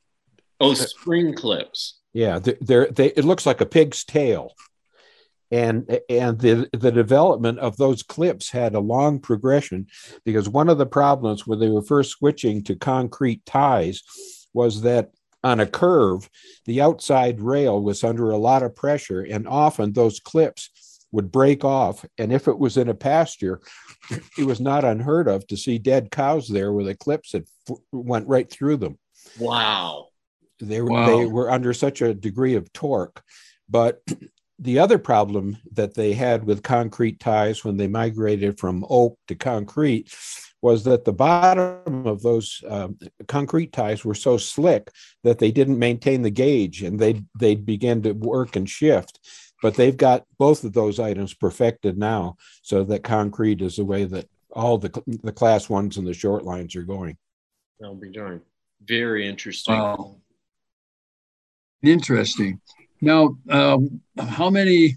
Oh, 0.60 0.74
spring 0.74 1.34
clips. 1.34 1.98
Yeah, 2.12 2.40
they're, 2.40 2.88
they 2.90 3.06
it 3.06 3.24
looks 3.24 3.46
like 3.46 3.60
a 3.60 3.66
pig's 3.66 4.04
tail 4.04 4.52
and 5.50 5.98
and 6.08 6.38
the 6.38 6.68
the 6.72 6.92
development 6.92 7.58
of 7.58 7.76
those 7.76 8.02
clips 8.02 8.50
had 8.50 8.74
a 8.74 8.80
long 8.80 9.18
progression 9.18 9.86
because 10.24 10.48
one 10.48 10.68
of 10.68 10.78
the 10.78 10.86
problems 10.86 11.46
when 11.46 11.58
they 11.58 11.68
were 11.68 11.82
first 11.82 12.12
switching 12.12 12.62
to 12.64 12.76
concrete 12.76 13.44
ties 13.46 14.02
was 14.54 14.82
that 14.82 15.10
on 15.42 15.60
a 15.60 15.66
curve 15.66 16.28
the 16.66 16.80
outside 16.80 17.40
rail 17.40 17.82
was 17.82 18.04
under 18.04 18.30
a 18.30 18.38
lot 18.38 18.62
of 18.62 18.74
pressure 18.74 19.22
and 19.22 19.48
often 19.48 19.92
those 19.92 20.20
clips 20.20 20.70
would 21.12 21.32
break 21.32 21.64
off. 21.64 22.04
And 22.18 22.32
if 22.32 22.48
it 22.48 22.58
was 22.58 22.76
in 22.76 22.88
a 22.88 22.94
pasture 22.94 23.60
it 24.38 24.44
was 24.44 24.60
not 24.60 24.84
unheard 24.84 25.28
of 25.28 25.46
to 25.48 25.56
see 25.56 25.78
dead 25.78 26.10
cows 26.10 26.48
there 26.48 26.72
where 26.72 26.84
the 26.84 26.94
clips 26.94 27.32
had 27.32 27.44
went 27.92 28.28
right 28.28 28.50
through 28.50 28.78
them. 28.78 28.98
Wow. 29.38 30.08
They 30.60 30.80
were 30.80 30.90
wow. 30.90 31.06
they 31.06 31.26
were 31.26 31.50
under 31.50 31.72
such 31.72 32.02
a 32.02 32.14
degree 32.14 32.54
of 32.54 32.72
torque. 32.72 33.22
But 33.68 34.02
the 34.58 34.78
other 34.78 34.98
problem 34.98 35.56
that 35.72 35.94
they 35.94 36.12
had 36.12 36.44
with 36.44 36.62
concrete 36.62 37.18
ties 37.18 37.64
when 37.64 37.76
they 37.76 37.86
migrated 37.86 38.58
from 38.58 38.84
oak 38.90 39.18
to 39.28 39.34
concrete 39.34 40.14
was 40.62 40.84
that 40.84 41.04
the 41.04 41.12
bottom 41.12 42.06
of 42.06 42.22
those 42.22 42.62
um, 42.68 42.98
concrete 43.28 43.72
ties 43.72 44.04
were 44.04 44.14
so 44.14 44.36
slick 44.36 44.90
that 45.24 45.38
they 45.38 45.50
didn't 45.50 45.78
maintain 45.78 46.22
the 46.22 46.30
gauge 46.30 46.82
and 46.82 46.98
they 46.98 47.22
they 47.38 47.54
began 47.54 48.02
to 48.02 48.12
work 48.12 48.56
and 48.56 48.68
shift 48.68 49.18
but 49.62 49.74
they've 49.74 49.96
got 49.96 50.24
both 50.38 50.64
of 50.64 50.72
those 50.72 50.98
items 50.98 51.34
perfected 51.34 51.98
now 51.98 52.36
so 52.62 52.84
that 52.84 53.02
concrete 53.02 53.60
is 53.62 53.76
the 53.76 53.84
way 53.84 54.04
that 54.04 54.28
all 54.52 54.78
the 54.78 54.90
the 55.22 55.32
class 55.32 55.68
ones 55.68 55.96
and 55.96 56.06
the 56.06 56.14
short 56.14 56.44
lines 56.44 56.74
are 56.76 56.82
going 56.82 57.16
that'll 57.78 57.94
be 57.94 58.10
doing 58.10 58.40
very 58.86 59.28
interesting 59.28 59.74
wow. 59.74 60.16
interesting 61.82 62.60
now, 63.00 63.36
uh, 63.48 63.78
how 64.18 64.50
many? 64.50 64.96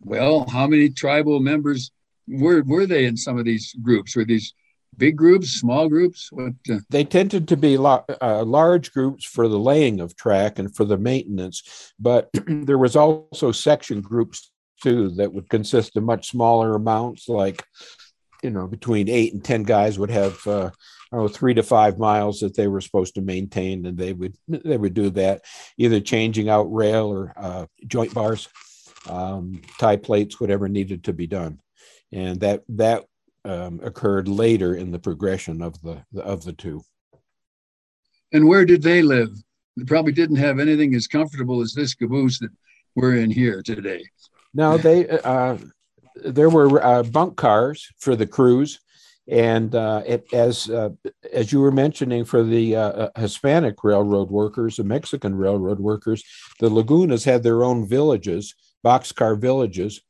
Well, 0.00 0.46
how 0.48 0.66
many 0.66 0.90
tribal 0.90 1.40
members 1.40 1.90
were 2.26 2.62
were 2.62 2.86
they 2.86 3.04
in 3.04 3.16
some 3.16 3.38
of 3.38 3.44
these 3.44 3.74
groups? 3.82 4.16
Were 4.16 4.24
these 4.24 4.52
big 4.98 5.16
groups, 5.16 5.48
small 5.50 5.88
groups? 5.88 6.28
What? 6.30 6.52
Uh... 6.70 6.78
They 6.90 7.04
tended 7.04 7.48
to 7.48 7.56
be 7.56 7.76
uh, 7.76 8.44
large 8.44 8.92
groups 8.92 9.24
for 9.24 9.48
the 9.48 9.58
laying 9.58 10.00
of 10.00 10.16
track 10.16 10.58
and 10.58 10.74
for 10.74 10.84
the 10.84 10.98
maintenance, 10.98 11.92
but 11.98 12.28
there 12.46 12.78
was 12.78 12.96
also 12.96 13.52
section 13.52 14.00
groups 14.00 14.50
too 14.82 15.10
that 15.10 15.32
would 15.32 15.48
consist 15.48 15.96
of 15.96 16.04
much 16.04 16.28
smaller 16.28 16.74
amounts, 16.74 17.28
like 17.28 17.64
you 18.42 18.50
know, 18.50 18.66
between 18.66 19.08
eight 19.08 19.32
and 19.32 19.44
ten 19.44 19.62
guys 19.62 19.98
would 19.98 20.10
have 20.10 20.46
uh, 20.46 20.70
oh, 21.12 21.28
three 21.28 21.54
to 21.54 21.62
five 21.62 21.98
miles 21.98 22.40
that 22.40 22.56
they 22.56 22.68
were 22.68 22.80
supposed 22.80 23.14
to 23.14 23.20
maintain, 23.20 23.84
and 23.86 23.98
they 23.98 24.12
would 24.12 24.36
they 24.46 24.76
would 24.76 24.94
do 24.94 25.10
that, 25.10 25.42
either 25.76 26.00
changing 26.00 26.48
out 26.48 26.72
rail 26.72 27.06
or 27.06 27.32
uh, 27.36 27.66
joint 27.86 28.14
bars, 28.14 28.48
um, 29.08 29.60
tie 29.78 29.96
plates, 29.96 30.40
whatever 30.40 30.68
needed 30.68 31.04
to 31.04 31.12
be 31.12 31.26
done, 31.26 31.60
and 32.12 32.40
that 32.40 32.62
that 32.68 33.04
um, 33.48 33.80
occurred 33.82 34.28
later 34.28 34.74
in 34.74 34.90
the 34.90 34.98
progression 34.98 35.62
of 35.62 35.80
the 35.82 36.02
of 36.20 36.44
the 36.44 36.52
two. 36.52 36.82
And 38.32 38.46
where 38.46 38.64
did 38.64 38.82
they 38.82 39.02
live? 39.02 39.30
They 39.76 39.84
probably 39.84 40.12
didn't 40.12 40.36
have 40.36 40.58
anything 40.58 40.94
as 40.94 41.06
comfortable 41.06 41.60
as 41.60 41.72
this 41.72 41.94
caboose 41.94 42.38
that 42.40 42.50
we're 42.94 43.16
in 43.16 43.30
here 43.30 43.62
today. 43.62 44.04
No, 44.54 44.76
they 44.76 45.08
uh, 45.08 45.56
there 46.16 46.50
were 46.50 46.84
uh, 46.84 47.02
bunk 47.04 47.36
cars 47.36 47.88
for 47.98 48.16
the 48.16 48.26
crews 48.26 48.80
and 49.28 49.74
uh, 49.74 50.02
it, 50.06 50.32
as 50.32 50.70
uh, 50.70 50.90
as 51.32 51.52
you 51.52 51.60
were 51.60 51.70
mentioning, 51.70 52.24
for 52.24 52.42
the 52.42 52.74
uh, 52.74 52.80
uh 52.80 53.20
Hispanic 53.20 53.84
railroad 53.84 54.30
workers, 54.30 54.76
the 54.76 54.84
Mexican 54.84 55.36
railroad 55.36 55.78
workers, 55.78 56.24
the 56.60 56.70
Lagunas 56.70 57.24
had 57.24 57.42
their 57.42 57.62
own 57.62 57.86
villages, 57.86 58.54
boxcar 58.84 59.38
villages. 59.38 60.00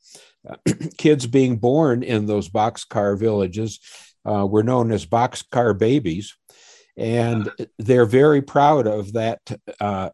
kids 0.99 1.27
being 1.27 1.57
born 1.57 2.03
in 2.03 2.27
those 2.27 2.49
boxcar 2.49 3.19
villages 3.19 3.81
uh, 4.25 4.47
were 4.47 4.63
known 4.63 4.93
as 4.93 5.07
boxcar 5.07 5.77
babies, 5.77 6.37
and 6.97 7.51
they're 7.79 8.07
very 8.07 8.43
proud 8.43 8.87
of 8.87 9.13
that 9.15 9.41
uh, 9.81 10.11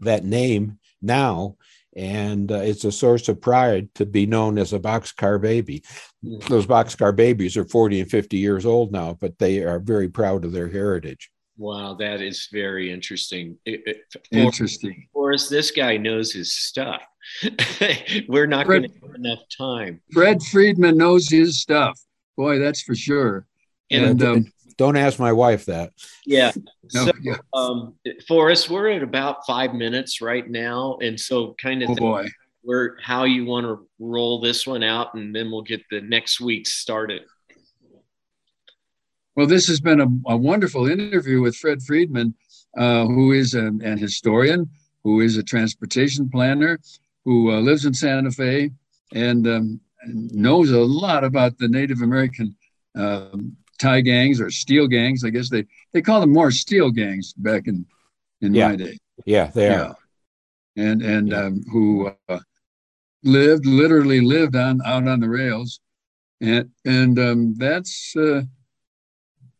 that 0.00 0.24
name 0.24 0.78
now 1.00 1.56
and 1.96 2.52
uh, 2.52 2.56
it's 2.56 2.84
a 2.84 2.92
source 2.92 3.28
of 3.28 3.40
pride 3.40 3.92
to 3.94 4.04
be 4.04 4.26
known 4.26 4.58
as 4.58 4.74
a 4.74 4.78
boxcar 4.78 5.40
baby. 5.40 5.82
Mm. 6.22 6.44
Those 6.44 6.66
boxcar 6.66 7.16
babies 7.16 7.56
are 7.56 7.64
40 7.64 8.02
and 8.02 8.10
50 8.10 8.36
years 8.36 8.66
old 8.66 8.92
now, 8.92 9.16
but 9.18 9.38
they 9.38 9.62
are 9.62 9.80
very 9.80 10.08
proud 10.08 10.44
of 10.44 10.52
their 10.52 10.68
heritage. 10.68 11.30
Wow, 11.58 11.94
that 11.94 12.20
is 12.20 12.48
very 12.52 12.92
interesting. 12.92 13.56
It, 13.64 13.82
it, 13.86 13.98
interesting. 14.30 15.08
Forrest, 15.12 15.48
this 15.48 15.70
guy 15.70 15.96
knows 15.96 16.32
his 16.32 16.52
stuff. 16.52 17.02
We're 18.28 18.46
not 18.46 18.66
going 18.66 18.82
to 18.82 18.88
have 18.88 19.14
enough 19.14 19.40
time. 19.56 20.00
Fred 20.12 20.42
Friedman 20.42 20.98
knows 20.98 21.28
his 21.28 21.60
stuff. 21.60 21.98
Boy, 22.36 22.58
that's 22.58 22.82
for 22.82 22.94
sure. 22.94 23.46
And, 23.90 24.04
and 24.04 24.22
um, 24.22 24.52
don't 24.76 24.96
ask 24.96 25.18
my 25.18 25.32
wife 25.32 25.64
that. 25.66 25.92
Yeah. 26.24 26.52
No, 26.94 27.06
so, 27.06 27.12
yeah. 27.20 27.34
Um, 27.52 27.94
Forrest, 28.28 28.70
we're 28.70 28.90
at 28.90 29.02
about 29.02 29.44
five 29.44 29.74
minutes 29.74 30.20
right 30.20 30.48
now, 30.48 30.98
and 31.02 31.18
so 31.18 31.56
kind 31.60 31.82
of 31.82 31.90
oh 31.90 31.94
boy, 31.96 32.28
where 32.62 32.96
how 33.02 33.24
you 33.24 33.44
want 33.44 33.66
to 33.66 33.88
roll 33.98 34.40
this 34.40 34.68
one 34.68 34.84
out, 34.84 35.12
and 35.14 35.34
then 35.34 35.50
we'll 35.50 35.62
get 35.62 35.82
the 35.90 36.00
next 36.02 36.40
week 36.40 36.64
started. 36.64 37.22
Well, 39.36 39.46
this 39.46 39.68
has 39.68 39.80
been 39.80 40.00
a, 40.00 40.08
a 40.32 40.36
wonderful 40.36 40.86
interview 40.86 41.42
with 41.42 41.56
Fred 41.56 41.82
Friedman, 41.82 42.34
uh, 42.76 43.04
who 43.06 43.32
is 43.32 43.52
an, 43.52 43.82
an, 43.82 43.98
historian, 43.98 44.68
who 45.04 45.20
is 45.20 45.36
a 45.36 45.42
transportation 45.42 46.28
planner, 46.30 46.80
who 47.24 47.52
uh, 47.52 47.60
lives 47.60 47.84
in 47.84 47.92
Santa 47.92 48.30
Fe, 48.30 48.70
and 49.14 49.46
um, 49.46 49.80
knows 50.06 50.70
a 50.70 50.80
lot 50.80 51.22
about 51.22 51.58
the 51.58 51.68
Native 51.68 52.00
American 52.00 52.56
um, 52.94 53.54
tie 53.78 54.00
gangs 54.00 54.40
or 54.40 54.50
steel 54.50 54.86
gangs. 54.86 55.22
I 55.22 55.30
guess 55.30 55.50
they 55.50 55.64
they 55.92 56.00
call 56.00 56.20
them 56.20 56.32
more 56.32 56.50
steel 56.50 56.90
gangs 56.90 57.34
back 57.34 57.66
in 57.66 57.84
in 58.40 58.54
yeah. 58.54 58.68
my 58.68 58.76
day. 58.76 58.98
Yeah, 59.26 59.46
they 59.48 59.68
yeah. 59.68 59.82
are. 59.82 59.96
And 60.76 61.02
and 61.02 61.28
yeah. 61.28 61.40
um, 61.44 61.62
who 61.70 62.10
uh, 62.28 62.38
lived 63.22 63.66
literally 63.66 64.20
lived 64.20 64.56
on 64.56 64.80
out 64.86 65.06
on 65.06 65.20
the 65.20 65.28
rails, 65.28 65.80
and 66.40 66.70
and 66.84 67.18
um, 67.18 67.54
that's 67.58 68.14
uh, 68.16 68.42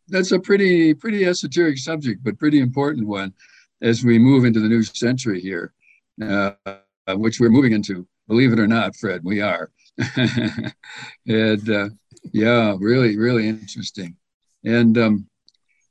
that's 0.09 0.33
a 0.33 0.39
pretty 0.39 0.95
pretty 0.95 1.25
esoteric 1.25 1.79
subject, 1.79 2.23
but 2.23 2.39
pretty 2.39 2.61
important 2.61 3.07
one 3.07 3.33
as 3.83 4.05
we 4.05 4.19
move 4.19 4.45
into 4.45 4.61
the 4.61 4.69
new 4.69 4.83
century 4.83 5.41
here, 5.41 5.73
uh, 6.23 6.53
which 7.15 7.41
we're 7.41 7.51
moving 7.51 7.73
into. 7.73 8.07
Believe 8.29 8.53
it 8.53 8.59
or 8.59 8.67
not, 8.67 8.97
Fred, 8.97 9.23
we 9.23 9.41
are. 9.41 9.71
and 11.27 11.71
uh, 11.71 11.89
yeah, 12.33 12.77
really, 12.79 13.17
really 13.17 13.49
interesting. 13.49 14.17
And 14.65 14.99
um, 14.99 15.27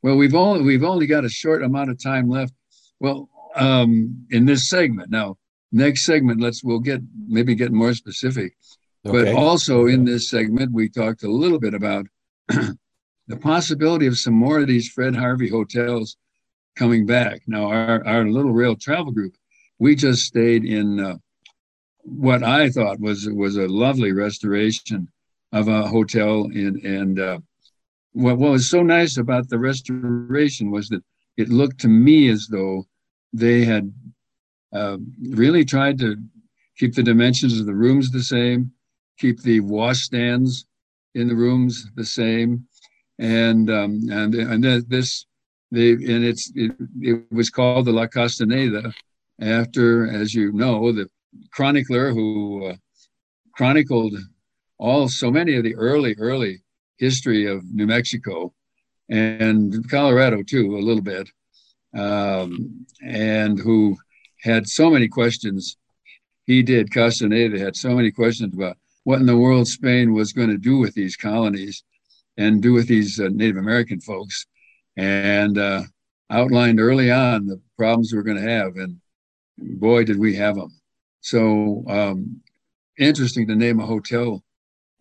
well, 0.02 0.18
we've 0.18 0.36
only 0.36 0.64
we've 0.64 0.84
only 0.84 1.08
got 1.08 1.26
a 1.26 1.30
short 1.30 1.64
amount 1.64 1.90
of 1.90 2.02
time 2.02 2.30
left. 2.30 2.54
Well, 3.00 3.30
um, 3.56 4.26
in 4.32 4.46
this 4.46 4.70
segment 4.70 5.10
now, 5.10 5.38
next 5.72 6.06
segment, 6.06 6.42
let's 6.42 6.64
we'll 6.64 6.80
get 6.80 7.02
maybe 7.28 7.56
get 7.56 7.72
more 7.72 7.94
specific. 7.94 8.56
Okay. 9.06 9.26
But 9.26 9.36
also 9.36 9.86
in 9.86 10.04
this 10.04 10.30
segment, 10.30 10.74
we 10.74 10.90
talked 10.90 11.24
a 11.24 11.32
little 11.32 11.60
bit 11.60 11.74
about 11.74 12.08
the 13.28 13.38
possibility 13.38 14.08
of 14.08 14.18
some 14.18 14.34
more 14.34 14.60
of 14.60 14.68
these 14.68 14.90
Fred 14.90 15.16
Harvey 15.16 15.50
hotels 15.50 16.18
coming 16.76 17.06
back. 17.06 17.42
Now, 17.48 17.68
our, 17.68 18.06
our 18.06 18.26
little 18.26 18.52
rail 18.52 18.76
travel 18.76 19.12
group, 19.12 19.36
we 19.80 19.96
just 19.96 20.24
stayed 20.24 20.66
in 20.66 21.00
uh, 21.00 21.16
what 22.04 22.44
I 22.44 22.70
thought 22.70 23.00
was 23.00 23.28
was 23.30 23.58
a 23.58 23.68
lovely 23.68 24.12
restoration 24.12 25.08
of 25.52 25.68
a 25.68 25.88
hotel 25.88 26.46
in 26.54 26.80
and 26.86 27.20
uh, 27.20 27.40
what, 28.14 28.38
what 28.38 28.52
was 28.52 28.70
so 28.70 28.84
nice 28.84 29.18
about 29.18 29.50
the 29.50 29.60
restoration 29.60 30.72
was 30.72 30.88
that 30.90 31.04
it 31.38 31.50
looked 31.50 31.80
to 31.82 31.88
me 31.88 32.30
as 32.30 32.48
though 32.48 32.86
they 33.34 33.66
had 33.66 33.92
uh, 34.72 34.98
really 35.30 35.66
tried 35.66 36.00
to 36.00 36.18
keep 36.78 36.94
the 36.94 37.04
dimensions 37.04 37.60
of 37.60 37.66
the 37.66 37.74
rooms 37.74 38.12
the 38.12 38.24
same, 38.24 38.72
keep 39.18 39.42
the 39.42 39.60
washstands 39.62 40.66
in 41.16 41.28
the 41.28 41.36
rooms 41.36 41.88
the 41.96 42.06
same, 42.06 42.66
and 43.20 43.70
um, 43.70 44.02
and 44.10 44.36
and 44.36 44.64
this 44.90 45.26
they 45.72 45.92
and 45.92 46.24
it's 46.24 46.52
it, 46.56 46.72
it 47.02 47.26
was 47.32 47.50
called 47.50 47.86
the 47.86 47.92
La 47.92 48.08
Castaneda 48.08 48.94
after, 49.40 50.10
as 50.10 50.34
you 50.34 50.52
know, 50.52 50.92
the 50.92 51.10
chronicler 51.52 52.12
who 52.12 52.66
uh, 52.66 52.76
chronicled 53.54 54.14
all 54.78 55.08
so 55.08 55.32
many 55.32 55.56
of 55.56 55.64
the 55.64 55.76
early 55.76 56.16
early 56.20 56.62
history 56.98 57.46
of 57.46 57.64
New 57.74 57.88
Mexico 57.88 58.54
and 59.10 59.90
Colorado 59.90 60.44
too, 60.44 60.78
a 60.78 60.80
little 60.80 61.04
bit, 61.04 61.30
um, 61.94 62.86
and 63.04 63.60
who 63.60 63.98
had 64.42 64.68
so 64.68 64.90
many 64.90 65.08
questions. 65.08 65.78
He 66.46 66.62
did. 66.62 66.94
Castaneda 66.94 67.58
had 67.58 67.76
so 67.76 67.96
many 67.96 68.12
questions 68.12 68.54
about 68.54 68.78
what 69.04 69.20
in 69.20 69.26
the 69.26 69.38
world 69.38 69.68
Spain 69.68 70.14
was 70.14 70.32
going 70.32 70.50
to 70.50 70.60
do 70.60 70.78
with 70.78 70.94
these 70.94 71.16
colonies 71.16 71.84
and 72.38 72.62
do 72.62 72.74
with 72.74 72.88
these 72.88 73.20
uh, 73.20 73.30
Native 73.32 73.58
American 73.58 74.00
folks, 74.00 74.46
and 74.98 75.58
uh, 75.58 75.84
outlined 76.30 76.80
early 76.80 77.12
on 77.12 77.46
the 77.46 77.62
problems 77.78 78.12
we 78.12 78.18
we're 78.18 78.24
going 78.24 78.42
to 78.42 78.50
have. 78.50 78.76
And 78.76 79.00
boy, 79.58 80.04
did 80.04 80.20
we 80.20 80.36
have 80.36 80.56
them. 80.56 80.70
So 81.22 81.84
um, 81.88 82.42
interesting 82.98 83.48
to 83.48 83.56
name 83.56 83.80
a 83.80 83.86
hotel 83.86 84.44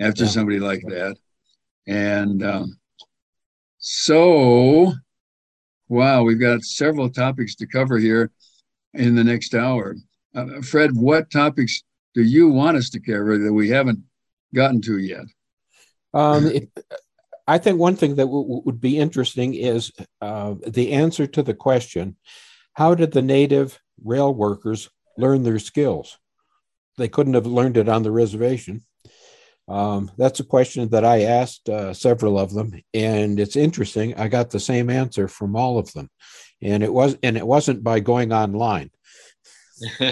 after 0.00 0.24
yeah. 0.24 0.30
somebody 0.30 0.58
like 0.58 0.82
that. 0.88 1.16
And 1.86 2.42
um, 2.42 2.78
so, 3.78 4.92
wow, 5.88 6.22
we've 6.22 6.40
got 6.40 6.62
several 6.62 7.10
topics 7.10 7.54
to 7.56 7.66
cover 7.66 7.98
here 7.98 8.30
in 8.94 9.14
the 9.14 9.24
next 9.24 9.54
hour. 9.54 9.96
Uh, 10.34 10.62
Fred, 10.62 10.96
what 10.96 11.30
topics 11.30 11.82
do 12.14 12.22
you 12.22 12.48
want 12.48 12.76
us 12.76 12.90
to 12.90 13.00
cover 13.00 13.38
that 13.38 13.52
we 13.52 13.68
haven't 13.68 14.00
gotten 14.54 14.80
to 14.82 14.98
yet? 14.98 15.24
Um, 16.14 16.46
it, 16.46 16.70
I 17.46 17.58
think 17.58 17.78
one 17.78 17.96
thing 17.96 18.16
that 18.16 18.24
w- 18.24 18.62
would 18.64 18.80
be 18.80 18.98
interesting 18.98 19.54
is 19.54 19.92
uh, 20.20 20.54
the 20.66 20.92
answer 20.92 21.26
to 21.26 21.42
the 21.42 21.54
question 21.54 22.16
how 22.74 22.94
did 22.94 23.12
the 23.12 23.22
native 23.22 23.80
rail 24.02 24.34
workers 24.34 24.90
learn 25.16 25.44
their 25.44 25.60
skills? 25.60 26.18
They 26.98 27.08
couldn't 27.08 27.34
have 27.34 27.46
learned 27.46 27.76
it 27.76 27.88
on 27.88 28.02
the 28.02 28.10
reservation. 28.10 28.82
Um, 29.68 30.10
that's 30.18 30.40
a 30.40 30.44
question 30.44 30.88
that 30.90 31.04
I 31.04 31.22
asked 31.22 31.68
uh, 31.68 31.94
several 31.94 32.38
of 32.38 32.52
them, 32.52 32.74
and 32.92 33.40
it's 33.40 33.56
interesting. 33.56 34.14
I 34.16 34.28
got 34.28 34.50
the 34.50 34.60
same 34.60 34.90
answer 34.90 35.26
from 35.28 35.56
all 35.56 35.78
of 35.78 35.92
them, 35.92 36.10
and 36.60 36.82
it 36.82 36.92
was 36.92 37.16
and 37.22 37.36
it 37.36 37.46
wasn't 37.46 37.82
by 37.82 38.00
going 38.00 38.32
online. 38.32 38.90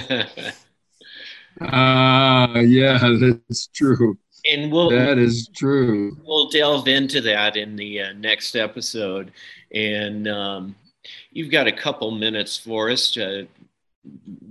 Ah, 1.61 2.55
uh, 2.55 2.61
yeah, 2.61 2.99
that's 3.21 3.67
true. 3.69 4.19
And 4.51 4.73
we'll 4.73 4.91
that 4.91 5.19
is 5.19 5.49
true. 5.55 6.17
We'll 6.25 6.49
delve 6.49 6.89
into 6.89 7.21
that 7.23 7.57
in 7.57 7.77
the 7.77 8.01
uh, 8.01 8.13
next 8.15 8.57
episode, 8.57 9.31
and 9.73 10.27
um, 10.27 10.75
you've 11.31 11.51
got 11.51 11.69
a 11.69 11.73
couple 11.73 12.11
minutes 12.11 12.57
for 12.57 12.91
us 12.91 13.13
to, 13.13 13.47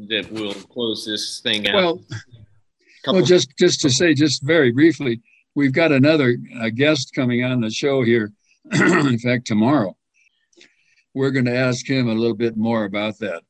that 0.07 0.31
will 0.31 0.53
close 0.53 1.05
this 1.05 1.41
thing 1.41 1.67
out. 1.67 1.75
Well, 1.75 2.01
well, 3.07 3.21
just 3.21 3.57
just 3.57 3.81
to 3.81 3.89
say, 3.89 4.13
just 4.13 4.43
very 4.43 4.71
briefly, 4.71 5.21
we've 5.55 5.73
got 5.73 5.91
another 5.91 6.37
guest 6.75 7.11
coming 7.13 7.43
on 7.43 7.61
the 7.61 7.69
show 7.69 8.03
here. 8.03 8.31
in 8.71 9.19
fact, 9.19 9.47
tomorrow, 9.47 9.97
we're 11.13 11.31
going 11.31 11.45
to 11.45 11.55
ask 11.55 11.87
him 11.87 12.07
a 12.07 12.13
little 12.13 12.35
bit 12.35 12.55
more 12.55 12.85
about 12.85 13.17
that, 13.19 13.41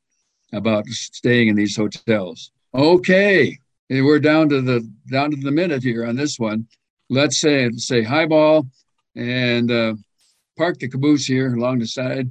about 0.52 0.86
staying 0.86 1.48
in 1.48 1.56
these 1.56 1.76
hotels. 1.76 2.50
Okay, 2.74 3.58
we're 3.90 4.20
down 4.20 4.48
to 4.50 4.60
the 4.60 4.88
down 5.10 5.30
to 5.30 5.36
the 5.36 5.50
minute 5.50 5.82
here 5.82 6.06
on 6.06 6.16
this 6.16 6.38
one. 6.38 6.66
Let's 7.10 7.38
say 7.40 7.70
say 7.76 8.02
highball 8.02 8.66
and 9.14 9.70
uh, 9.70 9.94
park 10.56 10.78
the 10.78 10.88
caboose 10.88 11.26
here 11.26 11.54
along 11.54 11.80
the 11.80 11.86
side 11.86 12.30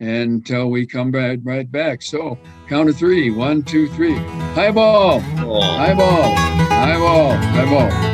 until 0.00 0.70
we 0.70 0.86
come 0.86 1.12
right, 1.12 1.38
right 1.42 1.70
back. 1.70 2.02
So 2.02 2.38
count 2.68 2.88
of 2.88 2.96
three. 2.96 3.30
One, 3.30 3.62
two, 3.62 3.88
three. 3.88 4.16
Highball. 4.54 5.22
Oh. 5.38 5.60
Highball. 5.60 6.34
Highball. 6.34 7.36
Highball. 7.36 8.13